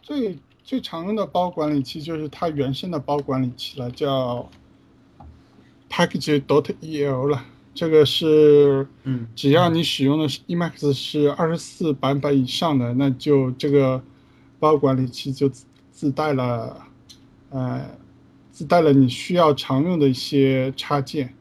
[0.00, 4.48] 最最常用的包管理器就是它原生的包管理器了，叫
[5.90, 7.44] Package.dot.el 了。
[7.74, 14.02] 这个是，嗯，只要你使用的是 Emacs 是二十四版本以上的，那就这个
[14.60, 15.50] 包管理器就
[15.90, 16.86] 自带了，
[17.48, 17.98] 呃，
[18.50, 21.34] 自带了你需要常用的一些插件。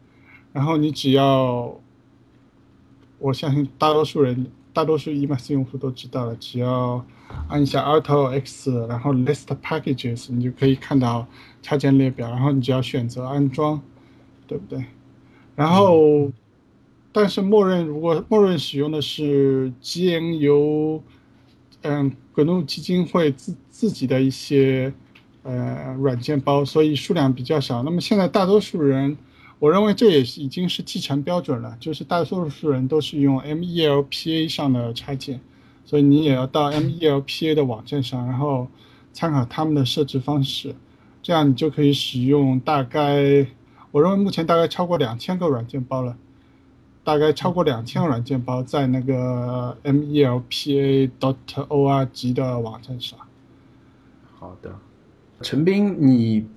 [0.54, 1.78] 然后你只要，
[3.20, 7.06] 我相信大多数人大多数 Emacs 用户都知道了，只要
[7.48, 11.28] 按一下 Alt X，然后 List Packages，你就可以看到
[11.62, 13.82] 插件列表，然后你只要选择安装，
[14.48, 14.86] 对不对？
[15.56, 16.32] 然后，
[17.12, 21.02] 但是默认如果默认使用的是 GNU，
[21.82, 24.94] 嗯，GNU 基金会自自己的一些
[25.44, 27.84] 呃软件包，所以数量比较少。
[27.84, 29.18] 那么现在大多数人。
[29.62, 35.39] 我认为这也是已经是继承标准了，就是大多数人都是用 MELPA 上的插件，
[35.86, 38.67] 所以你也要到 MELPA 的网站上，然后
[39.13, 40.74] 参考他们的设置方式，
[41.21, 43.45] 这样你就可以使用大概，
[43.91, 46.17] 我认为目前大概超过两千个软件包了，
[47.04, 51.13] 大概超过两千个软件包在那个 MELPA.dot.org
[52.34, 53.19] 的网站上。
[54.39, 54.74] 好的，
[55.41, 56.47] 陈斌，你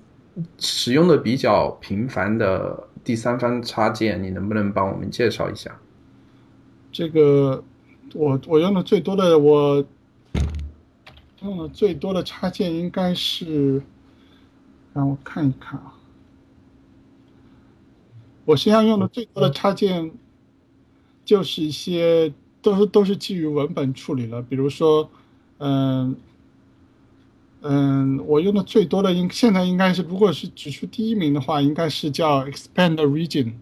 [0.57, 2.87] 使用的比较频繁的。
[3.05, 5.79] 第三方插件，你能不能帮我们介绍一下？
[6.91, 7.63] 这个，
[8.13, 9.85] 我我用的最多的，我
[11.41, 13.83] 用的最多的插件应该是，
[14.93, 15.93] 让我看一看啊。
[18.45, 20.11] 我实际上用的最多的插件，
[21.23, 25.09] 就是一些都是都是基于文本处理了，比如说，
[25.59, 26.17] 嗯。
[27.67, 33.53] 嗯，我用的最多的应现在应该是，如果是指出第一名的话，应该是叫 Expand Region。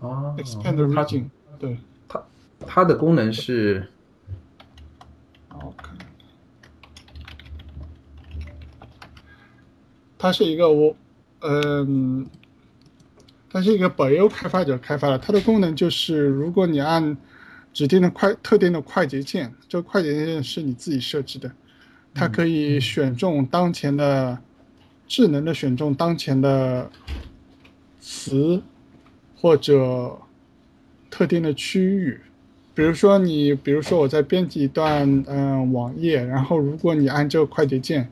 [0.00, 1.26] 哦，Expand Region，
[1.60, 2.26] 对，它
[2.66, 3.88] 它的功能是，
[10.18, 10.96] 它是一个我，
[11.42, 12.26] 嗯，
[13.48, 17.16] 它是一个北欧开发者开发的，它的功能就是，如果你按
[17.72, 21.52] 指定的快特定的快捷键，这个快捷键是你自己设置的。
[22.14, 24.38] 它可以选中当前的
[25.06, 26.88] 智能的选中当前的
[28.00, 28.62] 词
[29.36, 30.18] 或者
[31.10, 32.20] 特定的区域，
[32.72, 38.08] 比如说你，比如说我在编辑一段嗯网页，然后如果你按这个快捷键，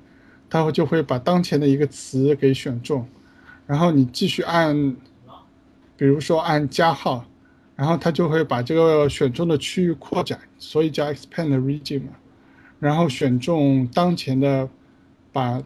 [0.51, 3.09] 它会就会把当前的一个词给选中，
[3.67, 4.97] 然后你继续按，
[5.97, 7.25] 比如说按加号，
[7.77, 12.13] 然后它就会把这个选中的区域扩展，所以叫 expand region 嘛。
[12.83, 14.69] 然后选中当前的，
[15.33, 15.63] 把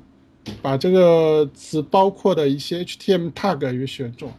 [0.61, 4.31] 把这个词包括的一些 HTML tag 也选中，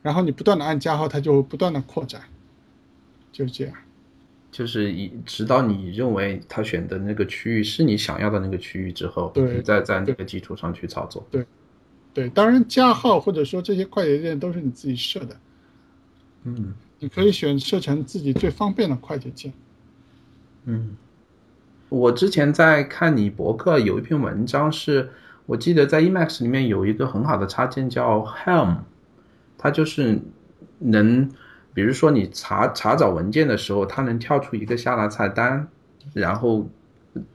[0.00, 2.22] 然后你不断的按加号，它就不断的扩展，
[3.32, 3.74] 就这样。
[4.52, 11.26] 就是以直到你认为他选的那个区域是你想要的那个区域之后，你再在那个基础上去操作。
[11.32, 11.44] 对，
[12.14, 15.36] 对，当然加号或者说这些快捷键都是你自己设的。
[16.44, 19.52] 嗯，你可以选设成自己最方便的快捷键。
[20.66, 20.96] 嗯。
[21.88, 25.10] 我之前在看你博客有一篇文章，是
[25.46, 28.78] 我记得在 Emacs 里面有一个很好的插件叫 Helm，
[29.58, 30.20] 它就是
[30.78, 31.30] 能，
[31.72, 35.68] 比如说你查查找文件的时候，它能跳出一个下拉菜单，
[36.12, 36.66] 然后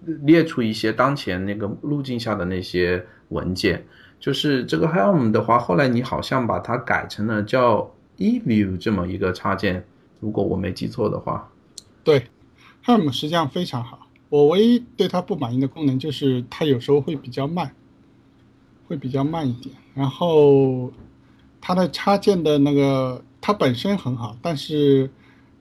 [0.04, 3.86] 列出一些当前那个路径下的那些文件。
[4.20, 9.86] 就是这个 Helm 的话，后来你好像把它改成了叫 eView 这么一个插件，
[10.20, 11.50] 如果我没记错的话。
[12.04, 12.28] 对
[12.84, 13.99] ，Helm 实际上非常好。
[14.30, 17.74] 我唯一对它不满意的功能就是它有时候会比较慢，
[18.88, 19.76] 会比较慢一点。
[19.96, 20.92] 然后
[21.60, 25.10] 它的插件的那个它本身很好，但是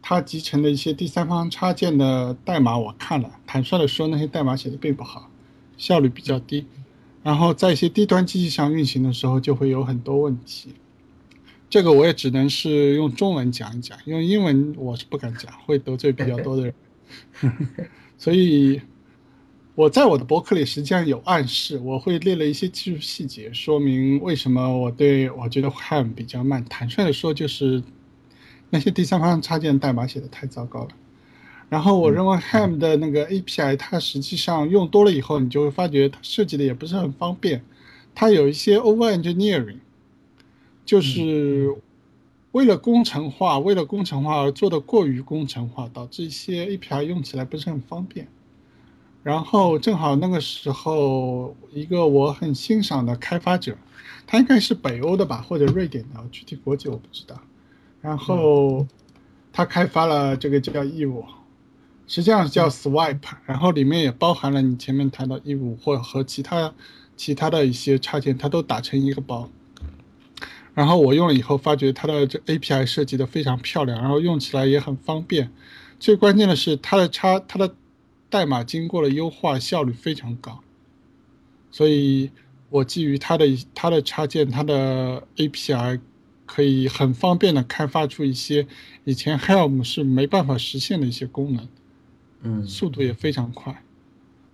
[0.02, 5.31] 它集成的一些第三方插件的代码我看了，坦率的说那些代码写的并不好，
[5.76, 6.66] 效率比较低。
[7.22, 10.74] 然后在一些低端机器上运行的时候就会有很多问题。
[11.68, 16.74] 这个我也只能是用中文讲一讲，用英文我是不敢讲，会得罪比较多的人。
[18.18, 18.83] 所以，
[19.76, 26.64] 我在我的博客里实际上有暗示，我会列了一些技术细节，说明为什么我对我觉得 Ham 比较慢。
[26.64, 27.81] 坦率的说，就是
[28.70, 30.88] 那些第三方插件代码写的太糟糕了。
[31.68, 37.62] 然后我认为 Ham 的那个 API，它实际上用多了以后，你就会发觉它设计的也不是很方便，
[38.14, 39.78] 它有一些 over engineering，
[40.85, 41.72] 就是。
[42.59, 48.27] 为了工程化，为了工程化而做的过于工程化，导致一些 API 用起来不是很方便。
[49.23, 53.79] 然后正好那个时候，一个我很欣赏的开发者，
[54.27, 57.40] 他应该是北欧的吧，或者瑞典的，具体国籍我不知道。
[58.00, 58.85] 然后
[59.52, 61.25] 他开发了这个叫义务，
[62.09, 66.75] 实际上是叫 Swipe，然后里面也包含了你前面谈到义务或和其他
[67.17, 69.48] 其他的一些插件，它都打成一个包。
[70.79, 75.50] 然后我用了以后，发觉它的这 API 设计的非常漂亮，然后用起来也很方便。
[75.98, 77.74] 最关键的是，它的插它的
[78.31, 80.60] 代码经过了优化，效率非常高。
[81.72, 82.31] 所以
[82.70, 85.98] 我基于它的它的插件，它的 API
[86.46, 88.64] 可以很方便的开发出一些
[89.02, 91.68] 以前 Helm 是没办法实现的一些功能，
[92.42, 93.83] 嗯，速度也非常快，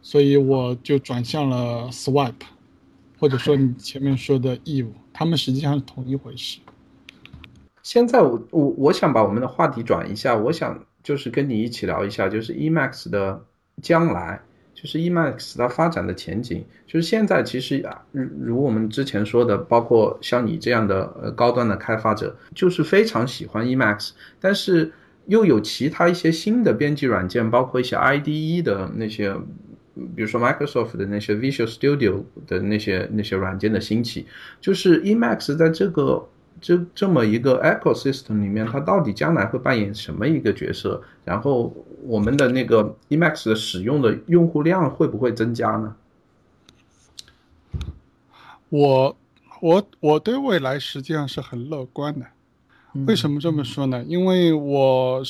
[0.00, 2.32] 所以我就转向了 Swipe，
[3.18, 6.60] 或者说你前面说的 Eve，它们实际上是同一回事。
[7.82, 13.42] 现在我我我想把我们的话题转一下，我想就是跟你一起聊一下，就是 Emacs 的
[13.80, 14.42] 将来。
[14.74, 24.10] 就是 Emacs 它发展的前景，就是现在其实啊，如如我们之前说的，包括像你这样的呃高端的开发者，就是非常喜欢 Emacs，
[24.40, 24.92] 但是
[25.26, 29.34] 又有其他一些新的编辑软件，包括一些 IDE 的那些，
[30.16, 34.26] 比如说 Microsoft 的那些 Visual Studio 的那些那些软件的兴起，
[34.60, 36.28] 就是 Emacs 在这个。
[36.60, 41.02] 这这么一个 ecosystem 里面，它到底将来会扮演什么一个角色？
[41.22, 41.74] 然后
[42.04, 45.94] 我们的那个 Emacs 的使用的用户量会不会增加呢？
[48.70, 49.16] 我
[49.60, 52.24] 我我对未来实际上是很乐观的。
[53.06, 54.02] 为什么这么说呢？
[54.06, 55.22] 因为我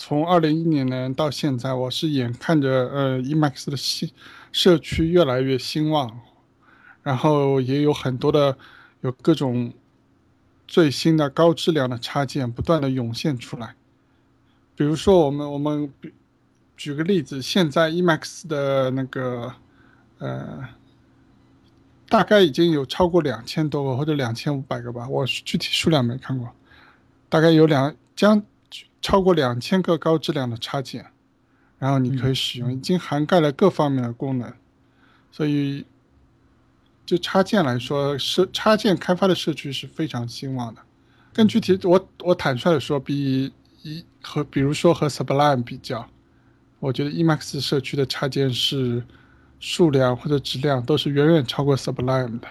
[0.00, 4.08] 从二零一零年到现在，我是眼看着呃，Emax 的新
[4.52, 6.20] 社区越来越兴旺，
[7.02, 8.56] 然后也有很多的
[9.00, 9.72] 有各种。
[10.70, 13.74] 最新的高质量的插件不断的涌现出来，
[14.76, 15.90] 比如说我们我们
[16.76, 19.54] 举个例子，现在 Emax 的那个
[20.18, 20.68] 呃，
[22.06, 26.52] 大概已经有超过两千多个或者两千五百个吧，我具体数量没看过，
[27.30, 28.42] 大概有两将
[29.00, 31.06] 超过两千个高质量的插件，
[31.78, 34.52] 然后你可以使用，已经涵盖了各方面的功能，
[35.32, 35.84] 所以。
[37.06, 40.82] 就插件来说，社插件开发的社区是非常兴旺的。
[41.32, 46.06] 更具体，我我坦率的说，比一和比如说和 Sublime 比较，
[46.80, 49.02] 我觉得 Emacs 社区的插件是
[49.58, 52.48] 数量或者质量都是远远超过 Sublime 的。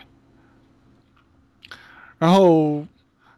[2.17, 2.83] 然后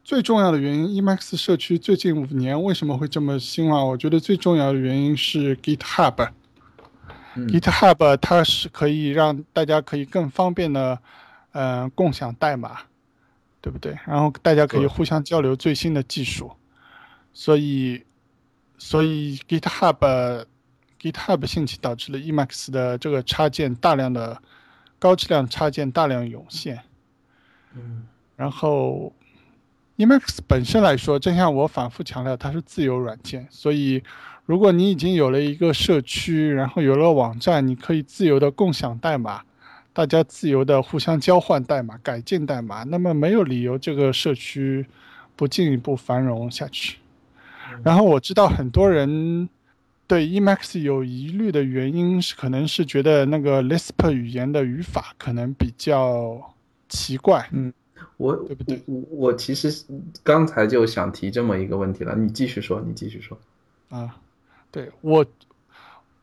[0.09, 3.87] 最重要的原因，Emacs 社区最近五年为什么会这么兴旺？
[3.87, 6.31] 我觉得最重要的原因是 GitHub。
[7.35, 10.99] GitHub 它是可以让大家可以更方便的，
[11.51, 12.79] 嗯，共享代码，
[13.61, 13.95] 对不对？
[14.07, 16.51] 然后大家可以互相交流最新的技术，
[17.31, 18.03] 所以，
[18.79, 20.43] 所以 GitHub
[20.99, 24.41] GitHub 兴起导致了 Emacs 的这个插件大量的
[24.97, 26.81] 高质量插件大量涌现。
[27.75, 29.13] 嗯，然后
[29.99, 34.01] Emacs 本身来说，正像我反复强调，它是自由软件，所以。
[34.45, 39.43] 如果你已经有了一个社区，然后有了网站，你可以自由的共享代码，
[39.93, 44.83] 大家自由的互相交换代码、改进代码，那么没有理由这个社区
[45.35, 46.97] 不进一步繁荣下去。
[47.83, 49.47] 然后我知道很多人
[50.07, 56.55] 对 Emacs 有疑虑的原因是，可能是觉得那个 Lisp 语言的语法可能比较
[56.87, 57.47] 奇怪。
[57.51, 57.71] 嗯，
[58.17, 58.81] 我对不对？
[58.85, 59.85] 我我其实
[60.23, 63.37] 刚才就想提这么一个问题了，你继续说，你继续说。
[63.89, 64.17] 啊。
[64.71, 65.25] 对我，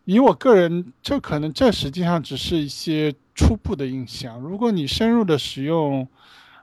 [0.04, 4.38] 以我个人，这可能这实际上只是一些初步的印象。
[4.38, 6.06] 如果你深入的使用，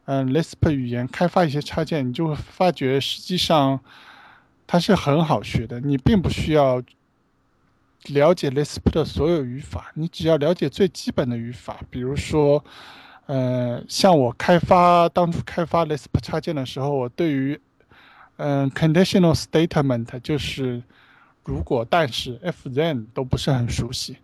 [0.05, 3.81] 嗯，Lisp 语言开发一些插件，你就会发觉实际上
[4.65, 5.81] 它是很好学的。
[5.81, 6.81] 你并不需要
[8.05, 11.81] 了解 Lisp 的所有语法，你只要了解最基本的语法。
[11.89, 12.63] 比如说，
[13.25, 17.59] 呃，像我开发当初开发 Lisp 插件的时候，我对于
[18.37, 20.81] 嗯，conditional statement 就是。
[21.45, 24.15] 如果但是 if then 都不是很熟悉，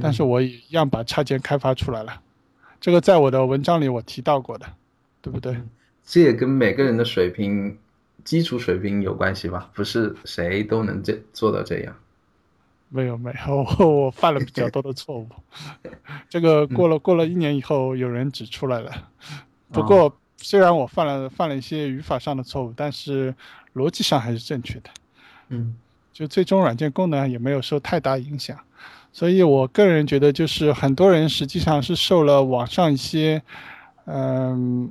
[0.00, 2.20] 但是我一样把插件开发出来了，
[2.80, 4.64] 这个在我的文章里我提到过的，
[5.20, 5.60] 对不对？
[6.04, 7.76] 这也跟每个人的水平、
[8.22, 9.68] 基础水平有关系吧？
[9.74, 11.92] 不是谁都能这做到这样。
[12.88, 15.28] 没有没有，我我犯了比较多的错误，
[16.28, 18.90] 这个过了过了一年以后有人指出来了。
[19.72, 23.34] 不过虽然我犯了犯了一些语法上的错误，但是
[23.74, 24.90] 逻辑上还是正确的。
[25.48, 25.76] 嗯。
[26.12, 28.58] 就最终软件功能也没有受太大影响，
[29.12, 33.42] 所以我个人觉得，就是很多人实际上是受了网上一些，
[34.06, 34.90] 嗯，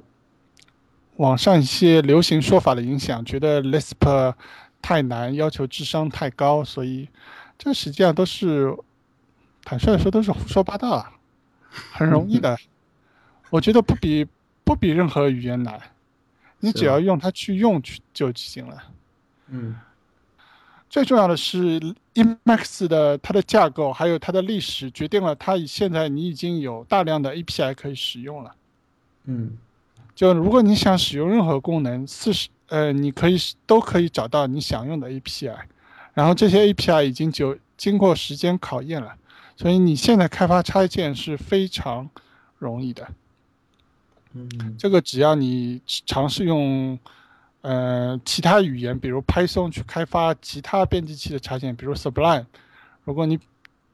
[1.16, 4.36] 网上一些流行说法的影响，觉得 Lisp
[4.84, 7.10] 太难，要求智商太高，所以
[7.58, 8.76] 这实际上都是
[9.64, 11.14] 坦率的说都是胡说八道啊，
[11.70, 12.58] 很容易的，
[13.50, 14.28] 我觉得不比
[14.64, 15.80] 不比任何语言难，
[16.60, 18.84] 你只要用它去用去就行了，
[19.48, 19.76] 嗯。
[20.88, 21.80] 最重要的是
[22.14, 28.56] ，Emacs 的它的架构还有它的历史，决定了它现在你已经有大量的 API 可以使用了。
[29.26, 29.58] 嗯，
[30.14, 33.36] 就如果你想使用任何功能，四十呃，你可以
[33.66, 35.58] 都可以找到你想用的 API，
[36.16, 39.16] 然后这些 API 已经就经过时间考验了，
[39.56, 42.10] 所以你现在开发插件是非常
[42.58, 43.08] 容易的。
[44.34, 46.98] 嗯，这个只要你尝试用。
[47.68, 52.46] 呃其他语言，比如 Python 去开发其他编辑器的插件，比如 Sublime，
[53.04, 53.40] 如果你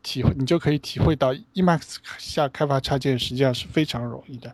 [0.04, 4.54] 体会，你就可以体会到 Emacs 下开发插件实际上是非常容易的。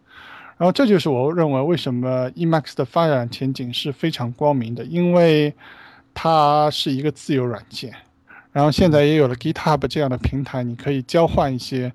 [0.59, 5.51] 然后这就是我认为为什么 Emacs 的发展前景是非常光明的，因为
[6.19, 7.93] 它是一个自由软件。
[8.51, 11.93] 然后现在也有了 GitHub 这样的平台，你可以交换一些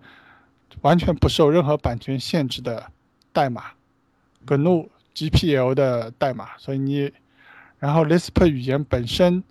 [0.83, 2.89] 完全不受任何版权限制的
[3.33, 3.65] 代码
[4.47, 6.51] ，GNU GPL 的代码。
[6.57, 7.13] 所以你，
[7.81, 9.43] 然后 Lisp 语言本身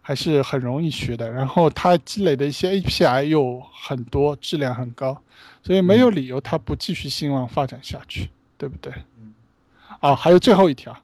[0.00, 5.20] 还是很容易学的，然后它积累的一些 API 又很多，质量很高，
[5.62, 8.90] 所以没有理由它不继续兴旺发展下去，对不对？
[10.00, 10.96] 啊，还有最后一条，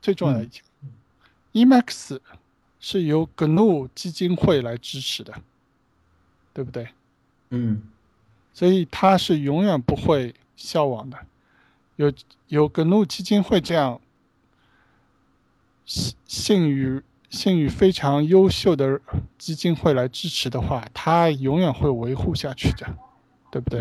[0.00, 0.62] 最重要的一条
[1.52, 2.18] ，Emacs。
[2.82, 5.34] 是由 GNU 基金会来支持的，
[6.54, 6.88] 对不对？
[7.50, 7.82] 嗯，
[8.54, 11.18] 所以它是永远不会消亡的。
[11.96, 12.10] 有
[12.48, 14.00] 有 GNU 基金会这样
[15.84, 18.98] 信信誉信誉非常优秀的
[19.36, 22.96] 基金会来支持的话，它永远会维护下去的，
[23.50, 23.80] 对不对？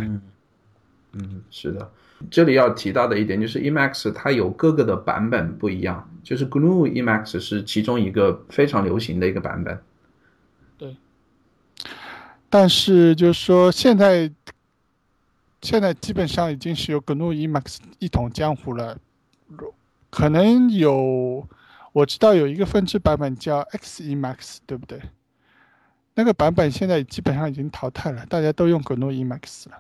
[1.13, 1.89] 嗯，是的。
[2.29, 9.79] 这里要提到的一点就是 Emacs 它有各个的版本不一样，就是 GNU Emacs 是其中一个非常流行的一个版本。
[10.77, 10.97] 对。
[12.49, 14.29] 但是就是说现在，
[15.61, 18.97] 现在基本上已经是由 GNU Emacs 一统江湖了。
[20.09, 21.47] 可能有
[21.93, 24.99] 我知道有一个分支版本叫 X Emacs，对不对？
[26.15, 29.77] 那个版本现在基本上已经淘汰了，大家都用 GNU Emacs 了。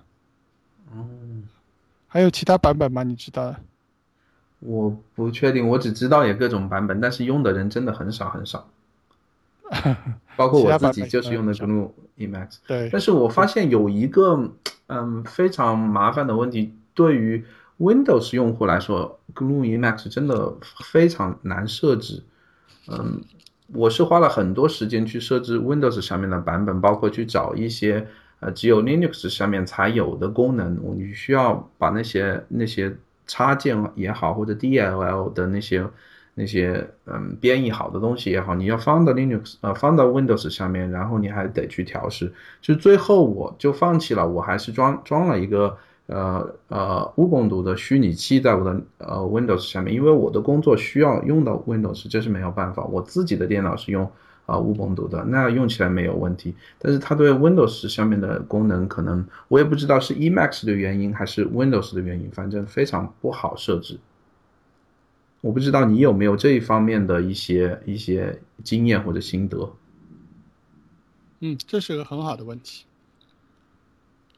[0.93, 1.43] 嗯。
[2.09, 3.03] 还有其他版本吗？
[3.03, 3.55] 你知道？
[4.59, 8.67] 我不确定，我只知道有各种版本，但是用的人真的很少很少。
[10.35, 12.57] 包括我自 己就是用的 GNU Emacs。
[12.67, 12.89] 对。
[12.91, 14.51] 但是我发现有一个
[14.87, 17.45] 嗯非常麻烦的问题，对于
[17.79, 22.23] Windows 用户来说，GNU Emacs 真的非常难设置。
[22.87, 23.21] 嗯，
[23.67, 28.07] 我是花了很多时间去设置 Windows 上面的版本，包括去找一些。
[28.39, 32.95] 呃，只有 Linux 上面才有的功能，你需要把那些那些
[33.27, 35.85] 插件也好，或者 DLL 的那些
[36.35, 42.31] 那些嗯编译好的东西也好，你要放到 Linux 呃放到 Windows 上面，然后你还得去调试。
[42.61, 52.85] 就最后我就放弃了，我还是装装了一个呃呃乌邦图的虚拟器在我的呃 Windows 下面，因为我的工作需要用到 Windows，这是没有办法。
[52.85, 54.09] 我自己的电脑是用。
[54.49, 63.99] 啊，无崩读的那用起来没有问题，但是它对 Windows 上面的功能可能我也不知道是 Emacs 的原因还是 Windows 的原因，反正非常不好设置。
[65.41, 69.71] 我不知道你有没有这一方面的一些一些经验或者心得。
[71.41, 72.85] 嗯，这是个很好的问题。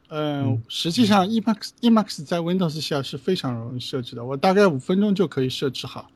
[0.08, 6.10] 嗯，实际上 Emacs Emacs 在 Windows 下是非常容易设置的，我大概五分钟就可以设置好。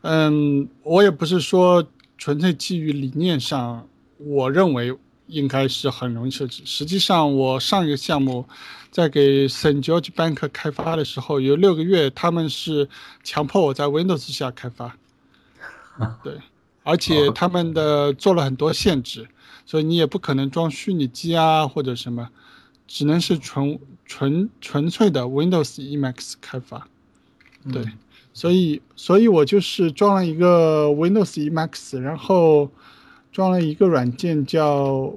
[0.00, 1.86] 嗯，我也不是说。
[2.18, 3.86] 纯粹基于理念上，
[4.18, 4.96] 我认为
[5.26, 6.62] 应该是很容易设置。
[6.64, 8.46] 实际上，我上一个项目
[8.90, 12.88] 在给 Saint George Bank 开发的时候，有六个月，他们是
[13.22, 14.96] 强迫我在 Windows 下开发。
[16.22, 16.38] 对，
[16.82, 19.28] 而且他们的做了很多限制，
[19.64, 22.28] 所以你也不可能装虚拟机啊或者什么，
[22.86, 26.86] 只能是纯纯纯粹的 Windows Emacs 开发。
[27.72, 27.84] 对。
[28.36, 32.70] 所以，所以我就是装了一个 Windows Emacs，然后
[33.32, 35.10] 装了一个软件叫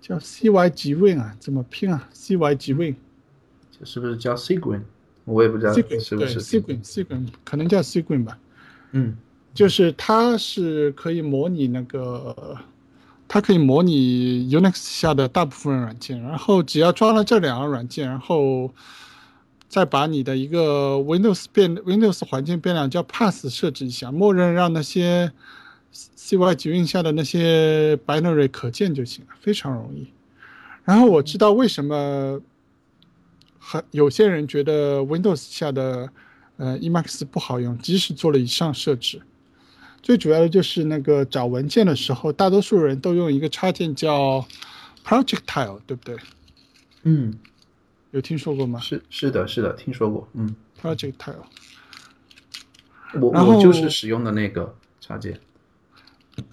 [0.00, 2.94] 叫 CyGwin 啊，怎么拼啊？CyGwin，
[3.78, 4.80] 这是不是叫 Cygwin？
[5.26, 6.16] 我也不知道是不是。
[6.16, 8.38] 对，Cygwin，Cygwin 可能叫 Cygwin 吧。
[8.92, 9.18] 嗯，
[9.52, 12.56] 就是它是可以模拟那个，
[13.28, 18.72] 它可以模拟 Unix 下的大部分软件，然后只要装了这两个软件，然后。
[19.72, 25.32] 再把你的一个 Windows 变 Windows 环境变量叫 pass 设置一下，默认让那些
[25.94, 30.08] CyGwin 下的那些 binary 可见就行了，非常容易。
[30.84, 32.38] 然后我知道为什么
[33.58, 36.10] 很有些人觉得 Windows 下的
[36.58, 39.22] 呃 Emacs 不好用，即使做了以上设置，
[40.02, 44.46] 最主要的就是那个找文件的时候，大多数人都用一个插件叫
[45.02, 46.18] Projectile，对不对？
[47.04, 47.38] 嗯。
[48.12, 48.78] 有听说过吗？
[48.80, 50.26] 是是的，是的，听说过。
[50.34, 51.34] 嗯，Projectile。
[53.20, 55.38] 我我就是使用的那个插件。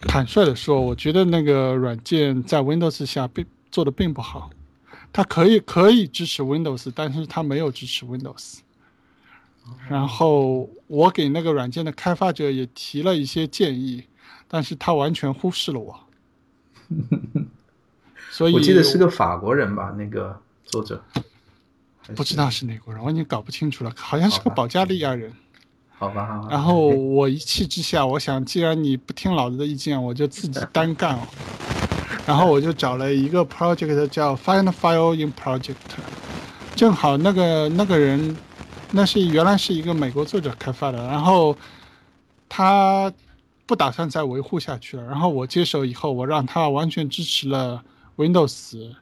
[0.02, 4.50] 坦率的说，我觉得那个软件在 Windows 下并做的并不好。
[5.14, 8.60] 它可以可以支持 Windows，但是它没有支持 Windows。
[9.88, 14.04] 然后我给那个软件的开发者也提了一些建议，
[14.48, 16.00] 但是他完全忽视了我。
[18.32, 21.04] 所以我记得是个法国人吧，那个作者。
[22.16, 25.32] 不知道是哪国人，我已经搞不清楚了，好像是个保加利亚人。
[25.98, 26.48] 好吧，好吧。
[26.50, 31.28] 然后我一气之下，我想，既然你不听老子的意见，我就自己单干了。
[32.26, 35.76] 然后我就找了一个 project 叫 Find File in Project，
[36.76, 38.38] 正好那个那个人，
[38.92, 41.58] 那是原来是一个美国作者开发的，然后
[42.48, 43.12] 他
[43.66, 45.04] 不打算再维护下去了。
[45.04, 47.84] 然后我接手以后，我让他完全支持了
[48.16, 48.94] Windows，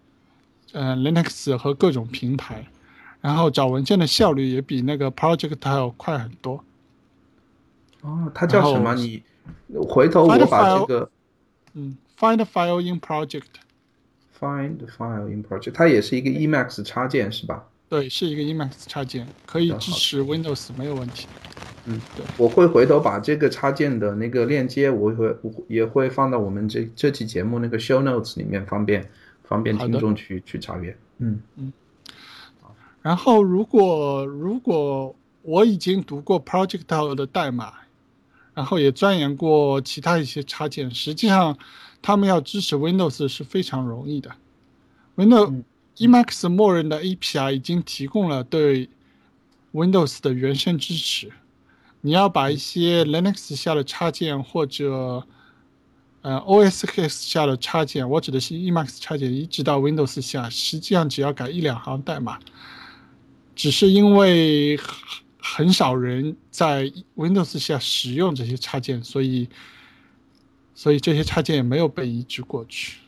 [0.71, 2.65] 嗯，Linux 和各种平台，
[3.27, 6.63] 然后找文件的效率也比那个 Projectile 快很多。
[7.99, 8.95] 哦，它叫什么？
[8.95, 9.21] 你
[9.85, 11.09] 回头我把这个，
[11.73, 11.97] 嗯。
[12.17, 13.59] Find file in project.
[14.39, 15.73] Find file in project.
[15.73, 17.67] 它也是一个 Emacs 插件是吧？
[17.89, 21.27] 对，是一个 Emacs 插件，可以支持 Windows，没有问题。
[21.83, 25.35] 嗯，对，我会回头把这个插件的那个链接，我会
[25.67, 29.07] 也会放到我们这这期节目那个 Show Notes 里面，方便
[29.43, 30.97] 方便听众去去查阅。
[31.17, 31.73] 嗯嗯。
[33.01, 37.73] 然后，如果如果我已经读过 Project 的代码，
[38.53, 41.57] 然后也钻研过其他一些插件，实际上。
[41.99, 44.31] 他们要支持 Windows 是非常容易的
[45.15, 45.63] ，Windows
[45.97, 48.87] Emacs 默认的 API 已经提供了对
[49.73, 51.31] Windows 的原生支持。
[52.01, 55.25] 你要把一些 Linux 下的插件或者
[56.21, 62.37] 呃 OS X 下的插件，我指的是 Emacs 插件移植到 Windows 下，实际上只要改一两行代码。
[63.57, 64.79] 只是因为
[65.37, 69.49] 很少人在 Windows 下使用这些插件，所以。
[70.79, 72.99] 所以这些插件也没有被移植过去，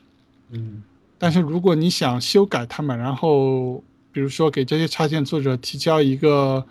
[0.50, 0.82] 嗯，
[1.20, 6.66] 但是如果你想修改它们，然后比如说给这些插件作者提交一个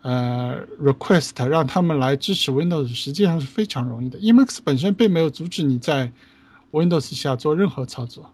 [0.00, 4.18] 呃 request，让他们来支持 Windows，实际上是非常容易的。
[4.18, 6.10] Emacs 本身并没有阻止你在
[6.72, 8.28] Windows 下做任何操作，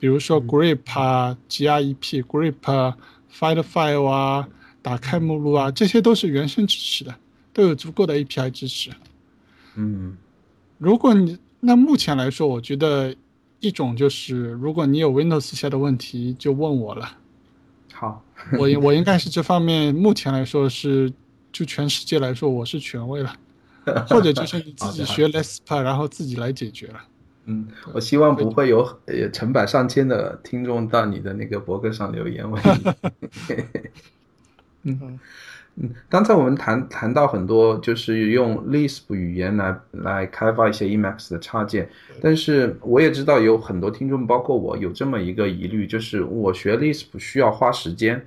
[0.00, 2.94] 比如说 grep 啊、grep、grep、find
[3.34, 4.48] file 啊、
[4.80, 7.14] 打开目录啊，这些都是原生支持的，
[7.52, 8.90] 都有足够的 API 支持，
[9.74, 10.16] 嗯。
[10.78, 13.14] 如果你那目前来说，我觉得
[13.60, 17.16] 一种就是，如果你有 Windows 下的问题，就问我了。
[17.92, 18.22] 好，
[18.58, 21.12] 我我应该是这方面目前来说是，
[21.52, 23.34] 就全世界来说我是权威了。
[24.08, 27.00] 或者就是你自己学 Lisp，然后自己来解决了。
[27.46, 33.64] 嗯， 我希望不会有呃成百上千的听众到你的那个博客上留言问你。
[34.90, 35.18] 嗯。
[35.76, 41.88] 嗯，刚才我们谈谈到很多，就是用 Lisp 语言来来开发一些 Emacs 的插件，
[42.20, 48.24] 但是我也知道有很多听众，包括我，有这么一个疑虑，就是我学 Lisp 需要花时间，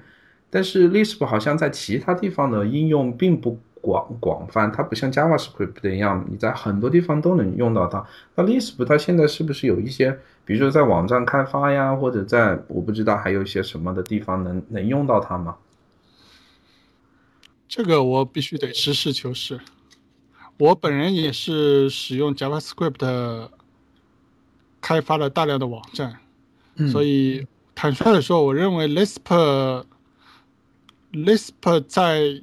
[0.49, 3.57] 但是 Lisp 好像在其他地方的应用并不
[3.88, 8.06] 广广泛，它不像 JavaScript 一样，你在很多地方都能用到它。
[8.36, 10.12] 那 Lisp 它现在是不是有一些，
[10.44, 15.56] 比如说在网站开发呀，或者在我不知道还有一些什么的地方能能用到它吗？
[17.70, 19.62] 这个我必须得实事求是，
[20.58, 23.50] 我本人也是使用 JavaScript
[24.82, 26.18] 开发了大量的网站，
[26.92, 29.86] 所以坦率的说，我认为 Lisp
[31.14, 32.42] Lisp 在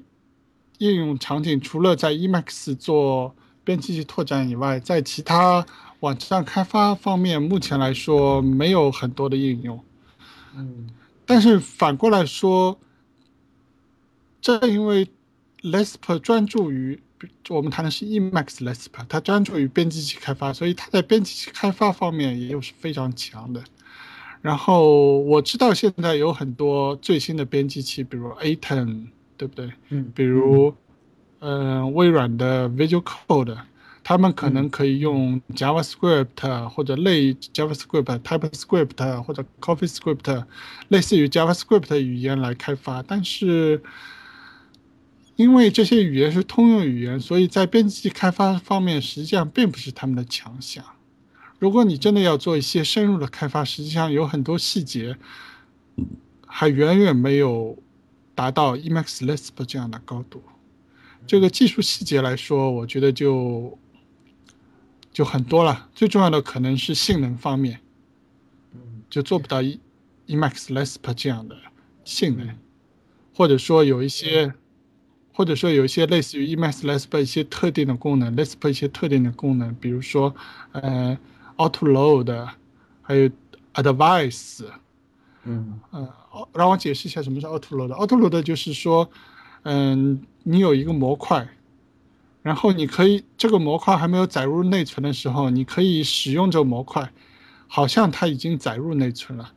[0.78, 5.66] 应用场景除了在 Emacs 做编辑器拓展以外，在其他
[6.00, 9.84] 网站开发方面，目前来说没有很多的应用。
[10.56, 10.90] 嗯，
[11.24, 12.78] 但是反过来说。
[14.44, 15.08] 正因为
[15.62, 17.00] Lisp 专注于
[17.48, 23.64] 我们谈的是 Emacs Lisp，它专注于编辑器开发，所以它在编辑器开发方面也有是非常强的。
[24.42, 29.06] 然后我知道现在有很多最新的编辑器，比如 Atom，
[29.36, 29.70] 对不对？
[29.90, 30.10] 嗯。
[30.14, 30.74] 比如，
[31.40, 33.56] 嗯，微软的 Visual Code，
[34.02, 40.44] 他们可能可以用 JavaScript 或者类 JavaScript、TypeScript 或者 CoffeeScript，
[40.88, 43.82] 类似于 JavaScript 的语言来开发，但是。
[45.36, 50.84] 因为这些语言是通用语言，所以在编辑器开发方面实际上并不是他们的强项。
[51.58, 55.16] 如果你真的要做一些深入的开发，实际上有很多细节
[56.46, 57.76] 还远远没有
[58.34, 60.42] 达到 Emacs Lisp 这样的高度。
[61.26, 63.78] 这个技术细节来说，我觉得就
[65.12, 65.88] 就很多了。
[65.94, 67.80] 最重要的可能是性能方面，
[69.08, 71.56] 就做不到 Emacs Lisp 这样的
[72.04, 72.56] 性能，
[73.34, 74.54] 或者说有一些。
[75.36, 80.32] 或者说有一些类似于 Emacs Lisp 一些特定的功能，Lisp 一些特定的功能，比如说，
[80.70, 81.18] 呃
[81.56, 82.50] ，Auto Load，
[83.02, 83.28] 还有
[83.72, 84.64] Advice，
[85.44, 86.08] 嗯，呃，
[86.54, 87.88] 让我解释一下什么是 Auto Load。
[87.88, 89.08] Auto Load 就是说，
[89.62, 91.48] 嗯，你有一个模块，
[92.42, 97.12] 然后你可以这个模块还没有载入内存的时候，你可以使用这个模块，
[97.68, 99.52] 好像它已经载入内存了，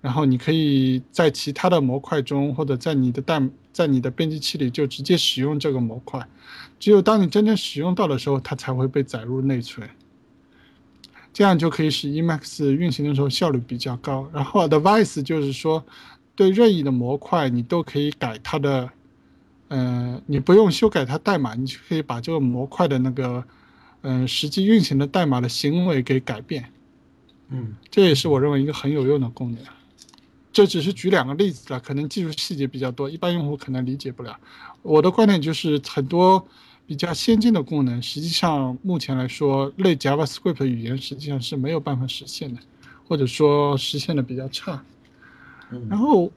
[0.00, 3.40] 然后你可以在其他的模块中，或者在你的代
[3.72, 6.26] 在你的编辑器里就直接使用这个模块。
[6.80, 9.88] 只有当你真正使用到的时候，它才会被载入内存。
[11.32, 14.28] 这样就可以使 Emacs 运行的时候效率比较高。
[14.32, 15.84] 然后 Advice 就是说，
[16.34, 18.90] 对任意的模块你都可以改它的，
[19.68, 23.44] 嗯，你不用修改它代码，你就可以把这个模块的那个，
[24.02, 26.72] 嗯，实际运行的代码的行为给改变。
[27.50, 29.62] 嗯，这也是我认为一个很有用的功能。
[30.52, 34.36] 这只是举两个例子了，可能技术细节比较多，一般用户可能理解不了。
[34.82, 36.44] 我的观点就是很多
[36.88, 42.58] 比较先进的功能，实际上目前来说，类 JavaScript 语言实际上是没有办法实现的，
[43.06, 44.82] 或者说实现的比较差。
[45.90, 46.32] 然后，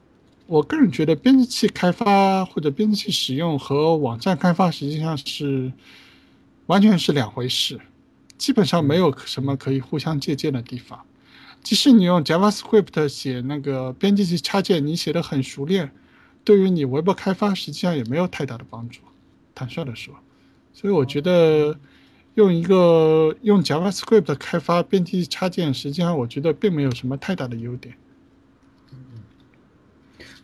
[0.46, 5.72] 我个人觉得编辑器开发或者编辑器使用和网站开发实际上是
[6.66, 7.80] 完全是两回事，
[8.36, 11.02] 基本上没有什么可以互相借鉴的地方。
[11.62, 15.90] 即使你用 JavaScript 写那个编辑器插件，你写的很熟练，
[16.44, 19.00] 对于你 Web 开发实际上也没有太大的帮助。
[19.54, 20.14] 坦率的说，
[20.72, 21.78] 所以我觉得
[22.34, 27.94] 用一个用 JavaScript 开发编辑器插件，实际上我觉得并没有什么太大的优点。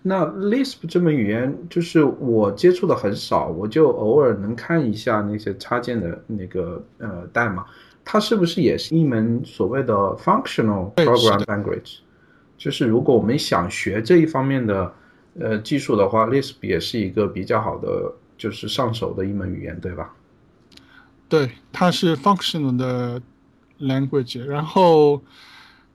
[0.01, 7.67] 那 Lisp 这门语言就是我接触的很少，我就偶尔能看一下那些插件的那个呃代码。
[8.05, 11.99] 它是不是也是一门所谓的 functional program language？
[12.57, 14.95] 就是如果我们想学这一方面的
[15.39, 20.15] 呃技术的话，Lisp 也是一个比较好的，就是上手的一门语言，对吧？
[21.29, 23.21] 对，它是 functional 的
[23.81, 25.23] language，然后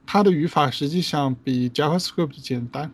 [0.05, 2.91] 它的语法实际上比 JavaScript 简单。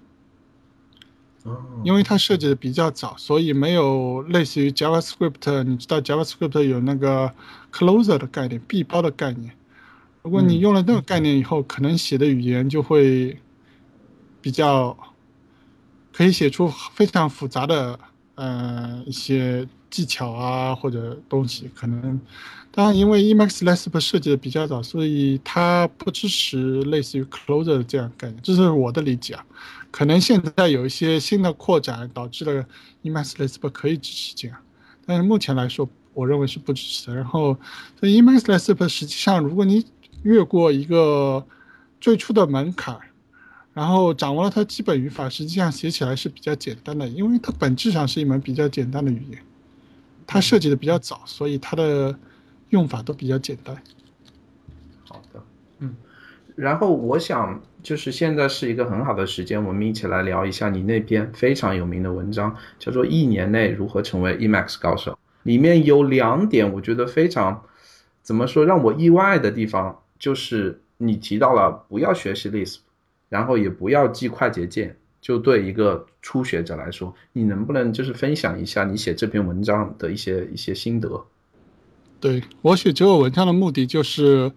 [1.84, 5.64] 因为它设计的比较早，所以没有类似于 JavaScript。
[5.64, 7.34] 你知道 JavaScript 有那个
[7.72, 9.56] closer 的概念，闭包的概念。
[10.22, 13.42] 如果你用了那个概念以后，可能写的语言就会
[14.42, 14.96] 比较
[16.14, 17.98] 可以写出非常复杂的
[18.36, 21.70] 呃一些技巧啊或者东西。
[21.76, 22.20] 可能
[22.72, 28.40] 当然，因为 Emacs Lisp 设计的比较早，所以它不支持类似于 closer 这样概念。
[28.44, 29.46] 这是我的理解啊。
[29.92, 32.64] 可能现在有一些新的扩展，导致了
[33.04, 34.58] Emacs Lisp 可以支持这样，
[35.06, 37.16] 但是目前来说，我认为是不支持的。
[37.16, 37.58] 然后，
[38.00, 39.84] 这 Emacs Lisp 实际上，如果你
[40.22, 41.44] 越过一个
[42.00, 43.00] 最初的门槛，
[43.74, 49.42] 然后掌握了它基本语法，实际上写起来是比较简单的，因为它本质上是一门比较简单的语言，
[50.30, 52.16] 它设计的比较早，所以它的
[52.70, 53.76] 用法都比较简单。
[55.08, 55.42] 好的，
[55.80, 55.96] 嗯，
[56.56, 57.60] 然后我想。
[57.82, 65.14] 就是现在是一个很好的时间，我们一起来聊一下你那篇非常有名的文章，叫做《一年内如何成为 Emacs 高手》。
[65.44, 67.64] 里面有两点我觉得非常，
[68.22, 72.80] 怎么说让我意外的地方，就是你提到了不要学习 Lisp，
[73.30, 74.98] 然后也不要记快捷键。
[75.22, 81.26] 就对一个初学者来说，你能不能就是分享一下你写这篇文章的一些一些心得？
[82.20, 84.52] 对我写这个文章的目的就是。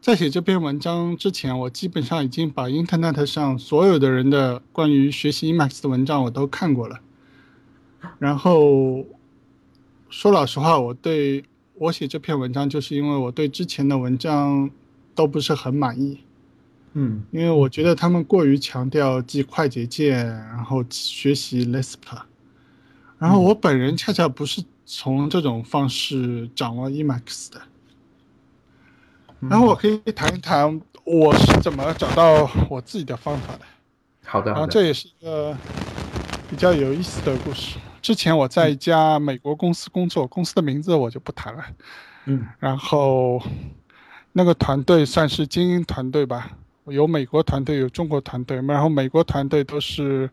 [0.00, 7.00] 在写这篇文章之前，我基本上已经把 Internet 上所有的人的关于学习 Emacs 的文章我都看过了。
[8.18, 9.06] 然后
[10.10, 14.70] 说老实话，我对我写这篇文章，就是因为我对之前的文章
[15.14, 16.20] 都不是很满意。
[16.94, 21.96] 嗯，因为我觉得他们过于强调记快捷键，然后学习 Lisp。
[23.18, 27.60] 然后我本人恰恰不是从这种方式掌握 Emacs 的。
[29.48, 33.60] 然后我可以谈一谈我是怎么找到我自己的方法的。
[34.24, 35.56] 好的，然后这也是一个
[36.48, 37.76] 比较有意思的故事。
[38.00, 41.64] 之前我在一家美国公司工作，公司的名字我就不谈了。
[42.26, 43.42] 嗯，然后
[44.32, 46.52] 那个团队算是精英团队吧，
[46.86, 48.60] 有美国团队，有中国团队。
[48.62, 50.28] 然后美国团队都是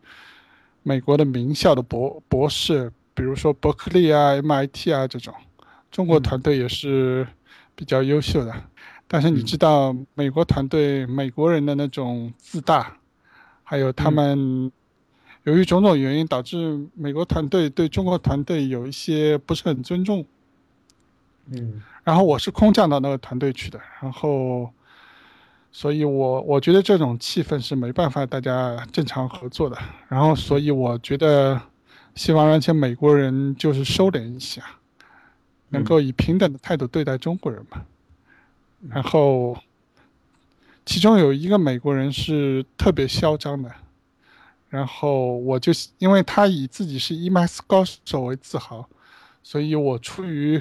[0.82, 5.32] 美国的名校的博博士，比如说伯克利啊、MIT 啊这种。
[5.90, 7.26] 中国团队也是
[7.74, 8.54] 比较优秀的。
[9.06, 12.96] 但是你知道，美国团队美国人的那种自大，
[13.62, 14.72] 还有他们
[15.44, 20.24] 由于种种原因，导致美国团队对中国团队有一些不是很尊重。
[21.50, 24.70] 嗯，然后我是空降到那个团队去的，然后，
[25.74, 29.78] 所以我我觉得这种气氛是没办法大家正常合作的。
[30.08, 31.60] 然后，所以我觉得
[32.14, 34.62] 希望让些美国人就是收敛一下，
[35.70, 37.86] 能够以平等的态度对待中国人嘛。
[38.90, 39.56] 然后，
[40.84, 43.72] 其中有一个美国人是特别嚣张的，
[44.68, 48.86] 然后我就因为他以自己是 Emacs 高手为自豪，
[49.42, 50.60] 所以我出于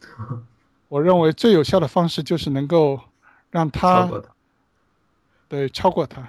[0.88, 3.00] 我认为最有效的方式就是能够
[3.54, 4.10] 让他
[5.46, 6.28] 对超过他，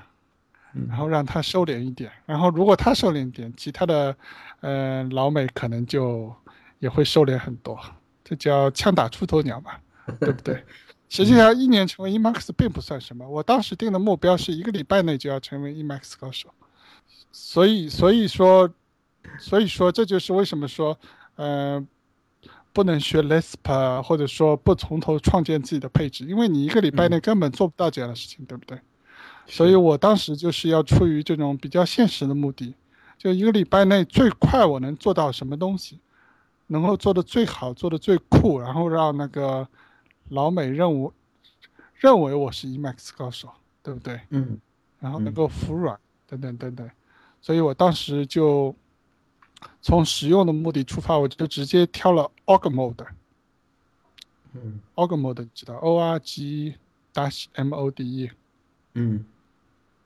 [0.88, 4.16] 然后让他收敛一点，然后如果他收敛一点，其他的，
[4.60, 6.32] 呃，老美可能就
[6.78, 7.80] 也会收敛很多，
[8.24, 9.72] 这叫枪打出头鸟嘛，
[10.22, 10.64] 对不对？
[11.10, 16.54] 实际上一年成为 Emax 并不算什么，我当时定的目标是一个礼拜内就要成为 Emax 高手，
[17.32, 18.72] 所以所以说，
[19.40, 20.96] 所以说这就是为什么说，
[21.38, 21.88] 嗯。
[22.76, 28.78] 不能学 Lisp，或者说不从头创建自己的配置，因为你一个礼拜内根本做不到这样的事情，对不对？
[29.48, 32.76] 所以我当时就是要出于这种比较现实的目的，
[33.18, 36.00] 就一个礼拜内最快我能做到什么东西，
[36.68, 39.66] 能够做的最好，做的最酷，然后让那个
[40.28, 41.12] 老美认为
[41.94, 43.48] 认为我是 Emacs 高手，
[43.82, 44.20] 对不对？
[44.32, 44.60] 嗯。
[45.00, 45.98] 然后能够服软，
[46.28, 46.90] 等等等等，
[47.40, 48.76] 所以我当时就。
[49.82, 53.05] 从实用的目的出发，我就直接挑了 Org Mode。
[54.53, 56.76] 嗯，Org Mode 你知道，O R G
[57.13, 58.32] dash M O D E。
[58.93, 59.26] 嗯，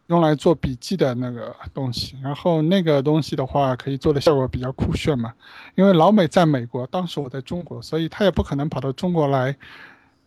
[0.08, 2.18] 用来做笔记的那个东西。
[2.24, 5.34] 然后那个东西的话，可以做的效果比较酷炫嘛。
[5.76, 9.56] 因为老美在美国，当时我在中国，所以他也不可能跑到中国来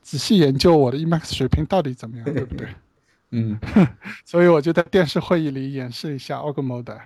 [0.00, 2.68] 仔细研究我的 Emacs 水平到底怎么样，对不对？
[3.34, 3.58] 嗯，
[4.24, 7.00] 所以我就在电视会议里演示一下 Org Mode。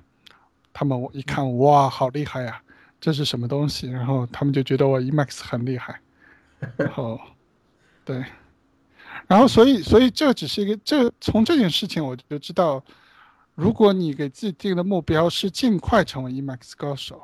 [0.78, 2.60] 他们我一看，哇，好厉害呀！
[3.00, 3.88] 这是什么东西？
[3.88, 5.98] 然后他们就觉得我 Emacs 很厉害。
[6.76, 7.18] 然后，
[8.04, 8.22] 对，
[9.26, 12.84] 然后所以所以这只是一个这从这件事情我就知道，
[13.54, 17.22] 如果你给自己定的目标是尽快成为 Emacs 高手，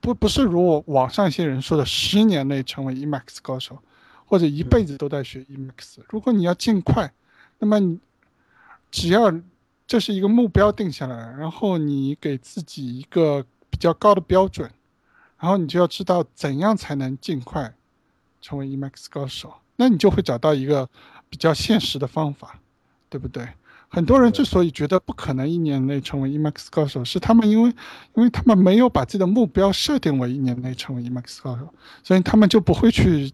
[0.00, 3.78] 不不是如我网上一些人说的十年内成为 Emacs 高手，
[4.26, 5.98] 或者一辈子都在学 Emacs。
[6.08, 7.12] 如果你要尽快，
[7.60, 8.00] 那么你
[8.90, 9.32] 只要。
[9.86, 14.70] 这是一个目标定下来，然后你给自己一个比较高的标准，
[15.38, 17.74] 然后你就要知道怎样才能尽快
[18.40, 19.52] 成为 Emacs 高手。
[19.76, 20.88] 那你就会找到一个
[21.28, 22.58] 比较现实的方法，
[23.10, 23.46] 对不对？
[23.88, 27.68] 很多人之所以觉得不可能一年内成为 Emacs 高手，是他们因为
[28.14, 31.72] 因为他们没有把自己的目标设定为一年内成为 Emacs 高手，
[32.02, 33.32] 所以他们就不会去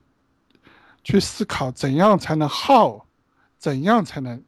[1.05, 3.03] 去思考怎样才能 how，
[3.57, 4.43] 怎样才能。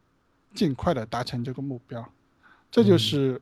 [0.54, 2.06] 尽快的达成这个目标，
[2.70, 3.40] 这就是，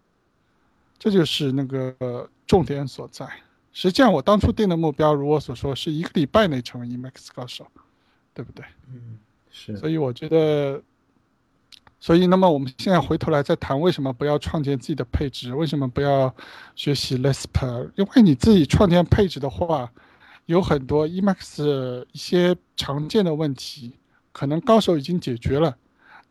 [0.98, 3.28] 这就是那个重点所在。
[3.72, 7.66] 实际上，我当初定的目标，如我所说，是一个礼拜内成为 Emacs 高手，
[8.34, 8.64] 对不对？
[8.88, 9.18] 嗯，
[9.50, 9.76] 是。
[9.76, 10.82] 所以我觉得，
[12.00, 15.54] 所以那么我们现在回头来再谈，为什么不要创建自己的配置？
[15.54, 16.34] 为什么不要
[16.74, 17.90] 学习 Lisp？
[17.94, 19.92] 因为你自己创建配置的话，
[20.46, 23.92] 有很多 Emacs 一些常见的问题，
[24.32, 25.76] 可能高手已经解决了。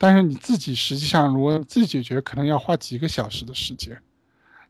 [0.02, 4.02] 但是你自己实际上，如果自己解决，可能要花几个小时的时间，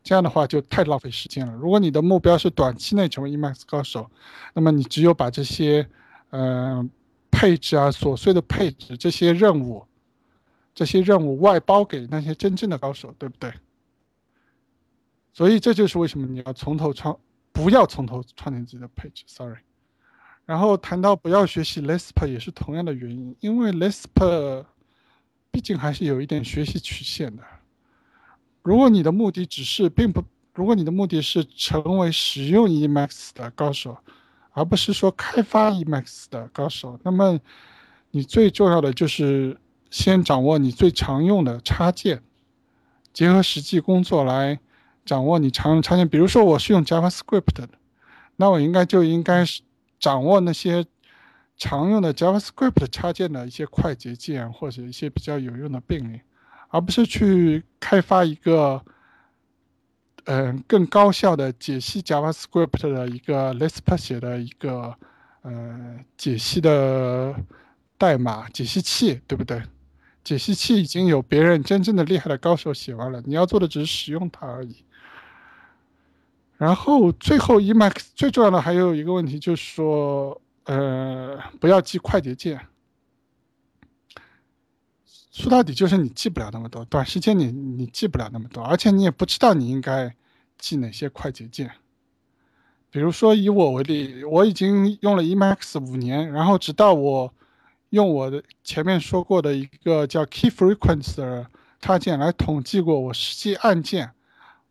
[0.02, 1.52] 这样的话就太浪费时间了。
[1.54, 4.10] 如果你的目标是短期内成为 Emacs 高手，
[4.54, 5.88] 那么你只有把这些，
[6.30, 6.90] 嗯，
[7.30, 9.86] 配置啊、琐碎的配置这些任务，
[10.74, 13.52] 这些任务外包给那些真正的高手，对不对？
[15.32, 17.16] 所以这就是为什么你要从头创，
[17.52, 19.22] 不要从头创建自己的配置。
[19.28, 19.60] Sorry。
[20.44, 24.64] 然后谈到不要学习 Lisp 也是同样的原因，因为 Lisp。
[25.52, 27.42] 毕竟还是有一点学习曲线的。
[28.62, 30.22] 如果你的目的只是并不，
[30.54, 33.96] 如果你的目的是成为使用 Emacs 的高手，
[34.52, 37.40] 而不是说开发 Emacs 的高手，那么
[38.10, 39.58] 你最重要的就是
[39.90, 42.22] 先掌握你最常用的插件，
[43.12, 44.60] 结合实际工作来
[45.04, 46.08] 掌握你常用插件。
[46.08, 47.68] 比如说我是用 JavaScript 的，
[48.36, 49.62] 那我应该就应该是
[49.98, 50.86] 掌握那些。
[51.62, 56.18] 常用的 JavaScript 插件的一些快捷键或者一些比较有用的病令，
[56.70, 58.82] 而不是去开发一个，
[60.24, 64.96] 嗯，更高效的解析 JavaScript 的一个 Lisp 写的一个，
[65.42, 67.36] 呃，解析的
[67.98, 69.62] 代码解析器，对不对？
[70.24, 74.82] 解析器已经有别人真正的厉害的高手写完了，你要做的只是使用它而已。
[76.56, 80.40] 然后最后 Emacs 最重要的还有一个问题就是说。
[80.64, 82.60] 呃，不要记快捷键。
[85.32, 90.14] 说到底就是你记不了那么多，短时间你你记不了那么多，而且你也不知道你应该
[90.58, 91.70] 记哪些快捷键。
[92.90, 97.32] 比如说以我为例，我已经用了 Emacs 五年，然后直到我
[97.90, 101.46] 用我的前面说过的一个叫 Key Frequency 的
[101.80, 104.10] 插件来统计过我实际按键。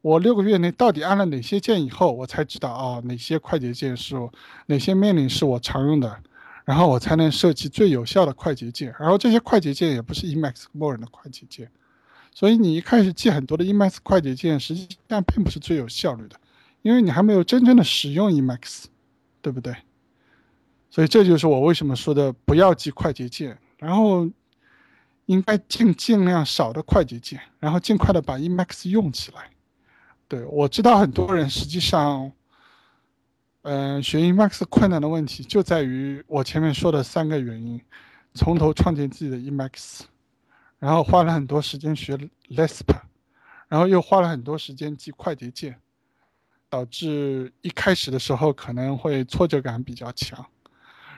[0.01, 4.31] 我六个月内到底按了哪些键以后，我才知道啊哪些快捷键是我
[4.67, 6.17] 哪些命令是我常用的，
[6.65, 8.93] 然后我才能设计最有效的快捷键。
[8.99, 11.69] 然后这些快捷键也不是 Emacs 默认的快捷键，
[12.33, 16.39] 所以你一开始记很多的 Emacs 快捷键，实际上并不是最有效率的，
[16.81, 18.85] 因为你还没有真正的使用 Emacs，
[19.41, 19.75] 对不对？
[20.89, 23.57] 所以这就是我为什么说的不要记快捷键。
[23.77, 24.29] 然后
[25.25, 29.49] 应该尽尽量少的快捷键，然后尽快的把 Emacs 用起来。
[30.29, 32.31] 对我知道很多人实际上，
[33.63, 37.81] 嗯，学 Emacs 困难的问题就在于我前面说的三个原因：
[38.35, 40.01] 从头创建自己的 Emacs，
[40.77, 42.15] 然后花了很多时间学
[42.49, 42.85] Lisp，
[43.67, 45.75] 然后又花了很多时间记快捷键，
[46.69, 50.45] 导致一开始的时候可能会挫折感比较强。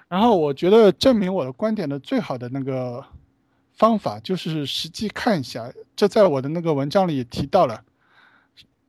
[0.08, 3.06] 然后我觉得证明我的观点的最好的那个
[3.74, 7.84] 方法就是实际看一下，这在我的那个文章里也提到了，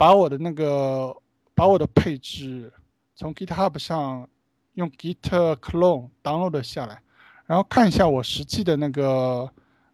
[0.02, 1.16] 把我的那个
[1.54, 2.72] 把我的配置
[3.14, 4.28] 从 GitHub 上
[4.74, 5.16] 用 Git
[5.60, 7.00] Clone download 下来，
[7.46, 9.48] 然后看一下我实际的那个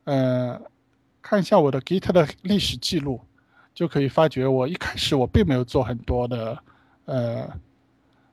[0.05, 0.59] 呃，
[1.21, 3.21] 看一下我的 Git 的历史记录，
[3.75, 6.59] 就可以发觉我一开始我并没有做很多的
[7.05, 7.47] 呃，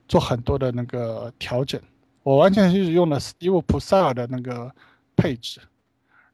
[0.08, 1.82] 做很多的那个调整。
[2.24, 4.74] 我完全是用了 Steve p u s e l 的那个
[5.18, 5.60] 配置，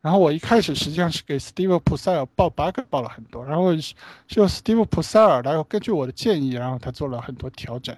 [0.01, 3.93] 然后我一开始实际上是给 Steve p u s e l 报 bug 报了很多，然后是
[4.35, 7.95] 用 Steve p u s e l 然后根据我的建议，然后他做了很多调整。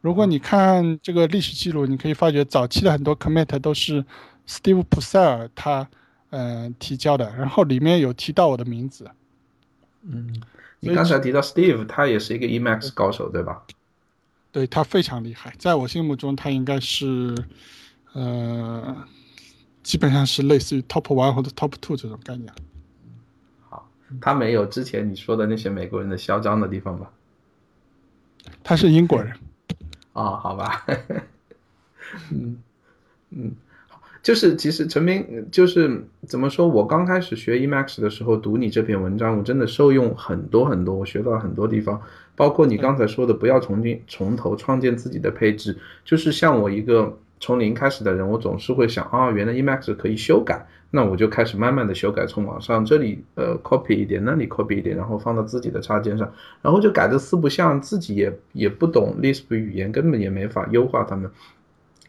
[0.00, 4.04] 如果你看这个历史记录，你可以发觉早期的很多 commit 都是
[4.48, 5.88] Steve p u s e l 他
[6.30, 9.10] 嗯提交的，然后里面有提到我的名字。
[10.02, 10.42] 嗯，
[10.80, 13.62] 你刚才提到 Steve，他也是一个 Emacs 高手，对吧？
[14.52, 17.34] 对他非常厉害，在我心目中，他应该是，
[18.12, 18.96] 呃，
[19.84, 22.52] 基本上是类似于 top one 或者 top two 这种概念。
[23.68, 23.88] 好，
[24.20, 27.12] 他没有之前你说的那些美国人的嚣张的地方吧？
[28.64, 29.32] 他是英国人。
[30.12, 30.84] 啊， 好吧。
[32.32, 32.58] 嗯
[33.30, 33.52] 嗯。
[34.22, 42.00] 就是其实陈明就是怎么说，我刚开始学 Emacs 的时候读你这篇文章，我真的受用很多很多，我学到很多地方，
[42.34, 56.32] 包括你刚才说的不要重新从头创建自己的配置，就是像我一个从零开始的人，我总是会想啊，原来 Emacs 可以修改，那我就开始慢慢的修改，从网上这里呃 copy 一点，那里 copy 一点，然后放到自己的插件上，
[56.62, 61.30] 然后就改的四不像，自己也也不懂 Lisp 语言，根本也没法优化它们。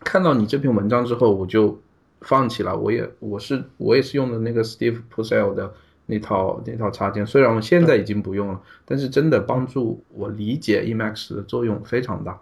[0.02, 1.80] 看到你这篇文章之后，我就。
[2.22, 5.72] 放弃了，我也我是我也是用的那个 Steve p u s e l 的
[6.08, 12.40] 那套那套插件，虽然我现在已经不用了，但是真的帮助我理解 Emacs 的作用非常大。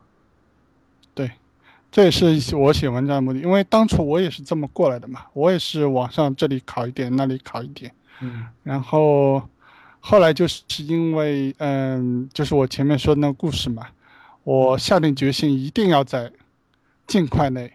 [1.95, 9.47] 对，这也是我写文章的目的，因为当初我也是这么过来的嘛，我也是网上这里考一点，那里考一点，嗯，然后
[9.99, 13.85] 后来就是因为嗯，就是我前面说的那个故事嘛，
[14.43, 16.31] 我下定决心一定要在
[17.05, 17.71] 尽快内。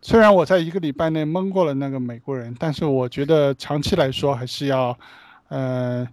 [0.00, 4.98] 虽然我在一个礼拜内蒙过了那个美国人，但是我觉得长期来说还是要，
[5.46, 6.04] 呃，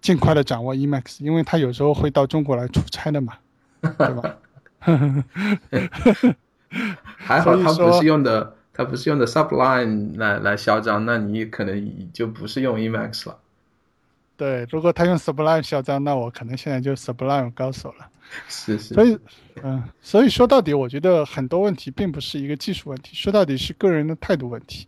[0.00, 3.34] 尽快的掌握 Emacs，因为他有时候会到中国来出差的嘛，
[3.80, 4.36] 对吧？
[7.16, 13.38] 还好他不是用的，他不是用的 Sublime 来来嚣张，那你可能就不是用 Emacs 了。
[14.36, 18.06] 对，如果他用 Sublime 嚣张，那我可能现在就 Sublime 高手了。
[18.48, 18.92] 是是。
[18.92, 19.18] 所以，
[19.62, 24.86] 嗯，所以说到底，我觉得很多问题并不是一个技术问题，说到底是个人的态度问题，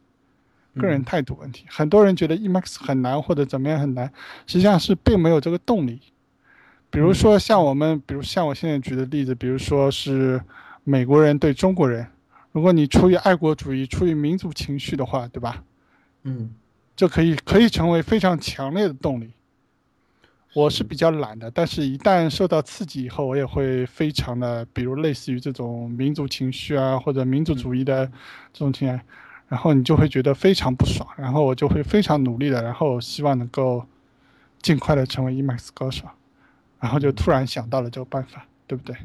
[0.77, 1.65] 个人态度问题。
[1.71, 4.13] 很多人觉得 Emacs 很难或者怎么样很难，
[4.47, 6.01] 实际上是并没有这个动力。
[6.91, 10.43] 比如说像我们，比如像我现在举的例子，比如说是
[10.89, 12.07] 美国人对中国人，
[12.51, 15.63] 如果你出于爱国主义、出于民族情绪的话，对吧？
[16.23, 16.49] 嗯，
[16.97, 19.33] 这可以可以成为非常强烈的动力。
[20.55, 28.07] 我是比较懒的，但是一旦受到刺激以后，我也会非常的，比如类似于这种民族情绪啊，或者民族主义的
[28.55, 29.01] 这种情绪，
[29.49, 33.85] 然后你就会觉得非常不爽，然后我就会非常努力的，然后希望能够
[34.63, 36.07] 尽快的成为 Emacs 高手，
[36.81, 38.97] 然后就突然想到了这个办法，对不对？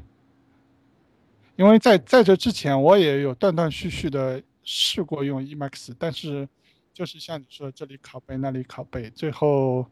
[1.56, 6.47] 因为在在这之前，我也有断断续续的试过用 Emacs，但是
[6.93, 9.86] 就是像你说这里拷贝那里拷贝，最后。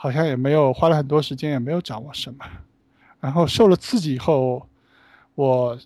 [0.00, 2.46] 好像也没有花了很多时间，也没有掌握什么。
[3.18, 4.64] 然后受了刺激以后，
[5.34, 5.76] 我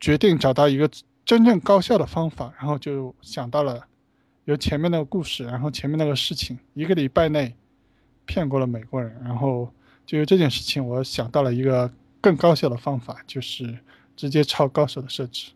[0.00, 0.90] 决定找到一个
[1.24, 3.86] 真正高效的方法，然后就想到了
[4.44, 7.54] 有前面那个故事，然后前面那个事情，一个礼拜内
[8.26, 9.72] 骗过了美国人，然后
[10.04, 11.88] 就有这件事情，我想到了一个
[12.20, 13.78] 更高效的方法，就是
[14.20, 15.50] 直接抄高手的设置，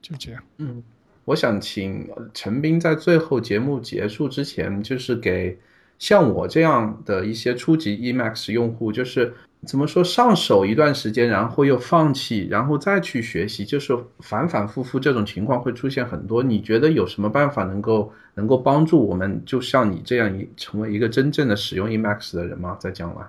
[0.00, 0.42] 就这样。
[0.56, 0.82] 嗯，
[1.26, 5.58] 我想请陈斌在最后节目结束之前，就是给。
[5.98, 9.34] 像我这样的一些初级 Emacs 用户，就是
[9.66, 16.42] 怎么说上手一段时间，然后又放弃，然后再去学习，就是反反复复这种情况会出现很多。
[16.42, 22.78] 你觉得有什么办法能够能够帮助我们，就像你这样一成为一个真正的使用 Emacs 的人吗？
[22.80, 23.20] 在将来？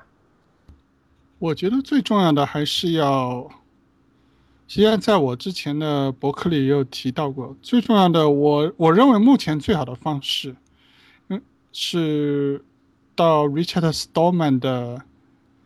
[1.40, 3.52] 我觉得最重要的还是要，
[4.72, 10.56] 实际上在我之前的博客里也有提到过，最重要的，我我认为目前最好的方式。
[11.28, 11.42] 嗯
[11.74, 12.64] 是
[13.14, 15.02] 到 Richard Stallman 的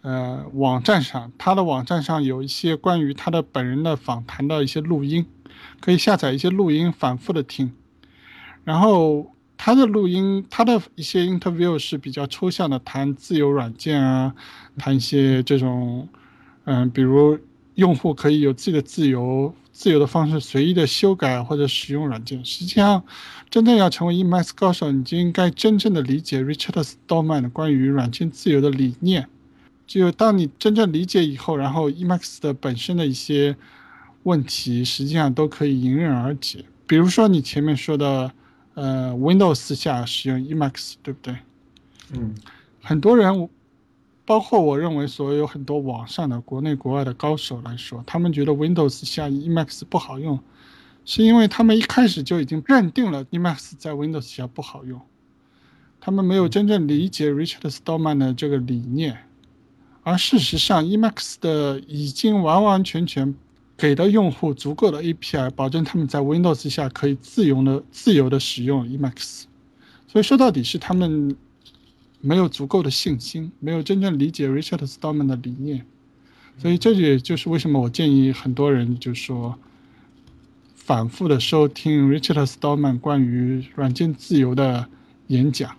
[0.02, 5.28] 呃网站上，他的网站上有一些关于他的本人的访谈的一些录音，
[5.82, 7.72] 可以下载一些录音反复的听。
[8.64, 14.34] 然后他的录音，他的一些 interview 是比较抽象的，谈自由软件啊，
[14.80, 16.10] 谈一些这种，
[16.64, 17.38] 嗯，比如
[17.76, 19.54] 用户可以有自己的自由。
[19.78, 22.46] 自由的方式随意的修改或者使用软件。
[22.46, 23.04] 实际上，
[23.50, 29.28] 真正要成为 Emacs 高手，你就应该真正的理解 Richard Stallman 关于软件自由的理念。
[29.86, 33.58] 只有当你真正理解以后，然后 Emacs 的本身的一些
[34.24, 36.64] 问题，实际上都可以迎刃而解。
[36.88, 38.32] 比如说你前面说的，
[38.76, 41.36] 呃，Windows 下使用 Emacs，对不对？
[42.14, 42.34] 嗯，
[42.82, 43.50] 很多人。
[44.26, 50.40] 包括我认为，所有很多网上的国内国外的高手来说，他们觉得 Windows 下 Emacs 不好用，
[51.06, 55.00] 是因为他们一开始就已经认定了 Emacs 在 Windows 下不好用，
[56.02, 59.16] 他们没有真正理解 Richard Stallman 的这个理念，
[60.02, 63.36] 而事实上，Emacs 的已经完完全全
[63.78, 69.44] 给了用户足够的 API，保证他们在 Windows 下可以自由的自由的使用 Emacs，
[70.08, 71.38] 所以说到底是他们。
[72.26, 75.86] 没有足够的信心，没有真正理解 Richard Stallman 的理念，
[76.58, 79.60] 所以这也就是为什么我建议很多人就说，
[80.74, 84.88] 反复的收听 Richard Stallman 关于软件自由的
[85.28, 85.78] 演讲。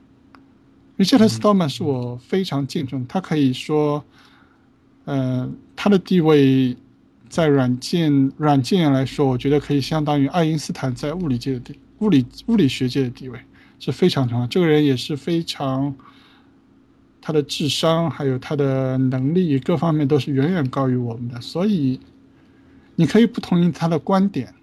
[0.97, 4.05] Richard Stallman 是我非常敬重，他可以说，
[5.05, 6.77] 呃，他的地位
[7.29, 13.41] 在软件软件来说，我觉得可以相当于爱因斯坦在物理界的地物理物理学界的地位
[13.81, 14.47] 是非常重要。
[14.47, 15.93] 这个人也是非常。
[17.27, 21.99] 他的智商还有他的能力各方面都是远远高于我们的，所以
[22.95, 24.55] 你可以不同意他的观点，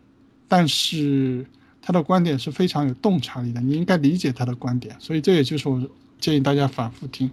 [0.48, 1.46] 但是
[1.82, 4.96] 他的观点是非常有洞察力的，你应该理解他的观点。
[4.98, 5.86] 所以这也就是我
[6.22, 7.30] 建议大家反复听，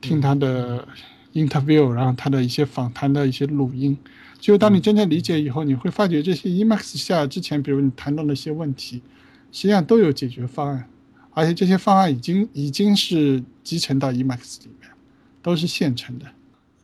[0.00, 0.88] 听他的
[1.34, 3.94] interview，然后他的一些访谈的一些录音。
[4.40, 9.02] 就当你真正理解以后，你会发觉这些 Emacs 下之前，比如你谈到那些问题，
[9.52, 10.88] 实际上都有解决方案。
[11.36, 14.90] 而且这些方案已经已经是集成到 Emacs 里面，
[15.42, 16.24] 都是现成的。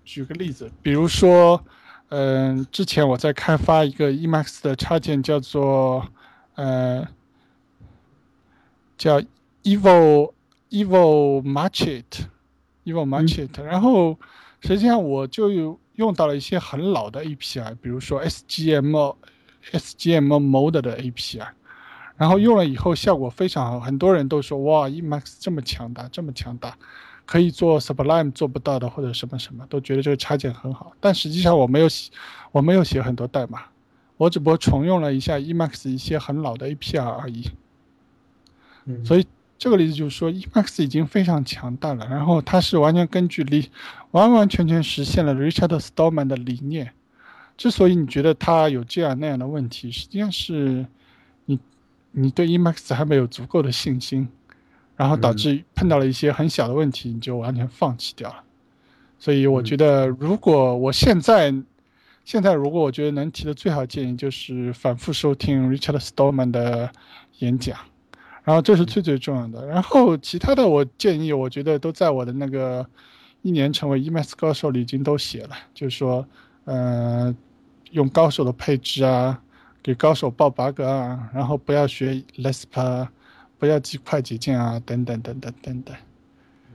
[0.05, 1.65] 举个例子，比如说，
[2.11, 6.07] 嗯，之前我在开发一个 Emacs 的插件，叫做
[6.57, 7.09] 呃，
[8.99, 9.23] 叫
[9.63, 10.35] Evil
[10.69, 13.63] Evil Market，Evil Market。
[13.63, 14.19] 然后
[14.61, 19.17] 实际上我就用到了一些很老的 API，比如说 SGM
[19.73, 21.49] SGM Mode 的 API。
[22.23, 26.79] 然后用了以后效果非常好，很多人都说哇，Emacs 这么强大，这么强大，
[27.27, 30.93] 可以做 Sublime 做不到的或者什么什么，都觉得这个插件很好。
[31.01, 32.13] 但实际上我没有写，
[32.53, 33.63] 我没有写很多代码，
[34.17, 37.51] 我只不过重用了一下 Emacs 一些很老的 API 而已。
[39.05, 39.27] 所以
[39.59, 43.69] 这个例子就是说，Emacs 已经非常强大了，然后它是完全根据理，
[44.13, 46.93] 完完全全实现了 Richard Stallman 的理念。
[47.57, 50.87] 之所以你觉得它有这样那样的问题，实际上是。
[51.45, 51.59] 你
[52.35, 54.29] 对 Emacs 还没有足够的信心，
[54.97, 58.45] 然后导致碰到了一些很小的问题，你就完全放弃掉了。
[59.19, 61.55] 所以我觉得，如果我现在，
[62.25, 66.91] 现在如果我觉得能提的最好建议就是反复收听 Richard Stallman 的
[67.39, 67.79] 演讲，
[68.45, 69.67] 然后这是最最重要的。
[69.67, 72.87] 然后其他的我建议，我觉得都在我的那个
[73.43, 76.27] 一年成为 Emacs 高手里已经都写了，就是说，
[76.65, 77.35] 呃，
[77.93, 79.41] 用高手的配置啊。
[79.83, 83.09] 给高手报 bug 啊，然后不要学 Lisp，
[83.59, 85.97] 不要记快捷键啊，等等等等等等，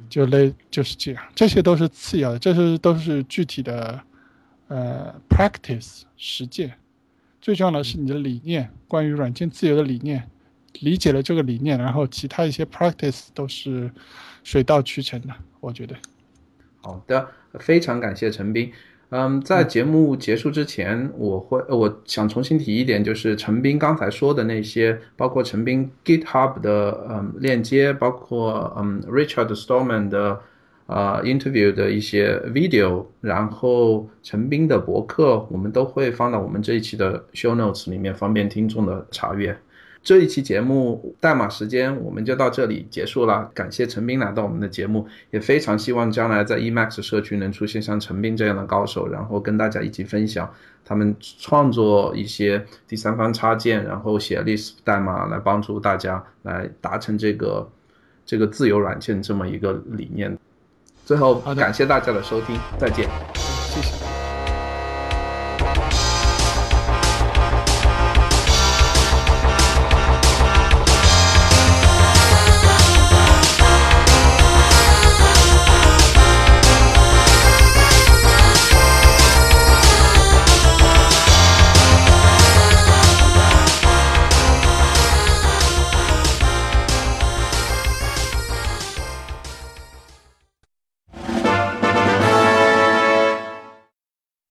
[0.09, 4.01] 就类就是这样，这些都是次要的，这是都是具体的，
[4.67, 6.73] 呃，practice 实践，
[7.39, 10.29] 最重要的是你的理念，关于软件自由的理念，
[10.81, 13.89] 理解了这个理念，然后其他一些 practice 都是
[14.43, 15.95] 水到渠成的，我觉得。
[16.81, 17.27] 好的，
[17.59, 18.71] 非常感谢陈斌。
[19.09, 30.38] 嗯，在节目结束之前，我会我想重新提一点，就是陈斌刚才说的那些，包括陈斌 GitHub 的嗯链接，包括嗯 Richard Stallman 的
[30.88, 39.57] 呃 interview 的一些 video，然后陈斌的博客，我们都会放到我们这一期的 show notes 里面，方便听众的查阅。
[40.07, 50.49] 这一期节目代码时间我们就到这里结束了，感谢陈斌来到我们的节目，也非常希望将来在 Emacs 社区能出现像陈斌这样的高手，然后跟大家一起分享
[50.85, 57.69] 他们创作一些第三方插件，然后写 Lisp 代码来帮助大家来达成这个
[58.25, 60.38] 这个自由软件这么一个理念。
[61.03, 63.09] 最后感谢大家的收听，再见。
[63.35, 64.06] 谢谢。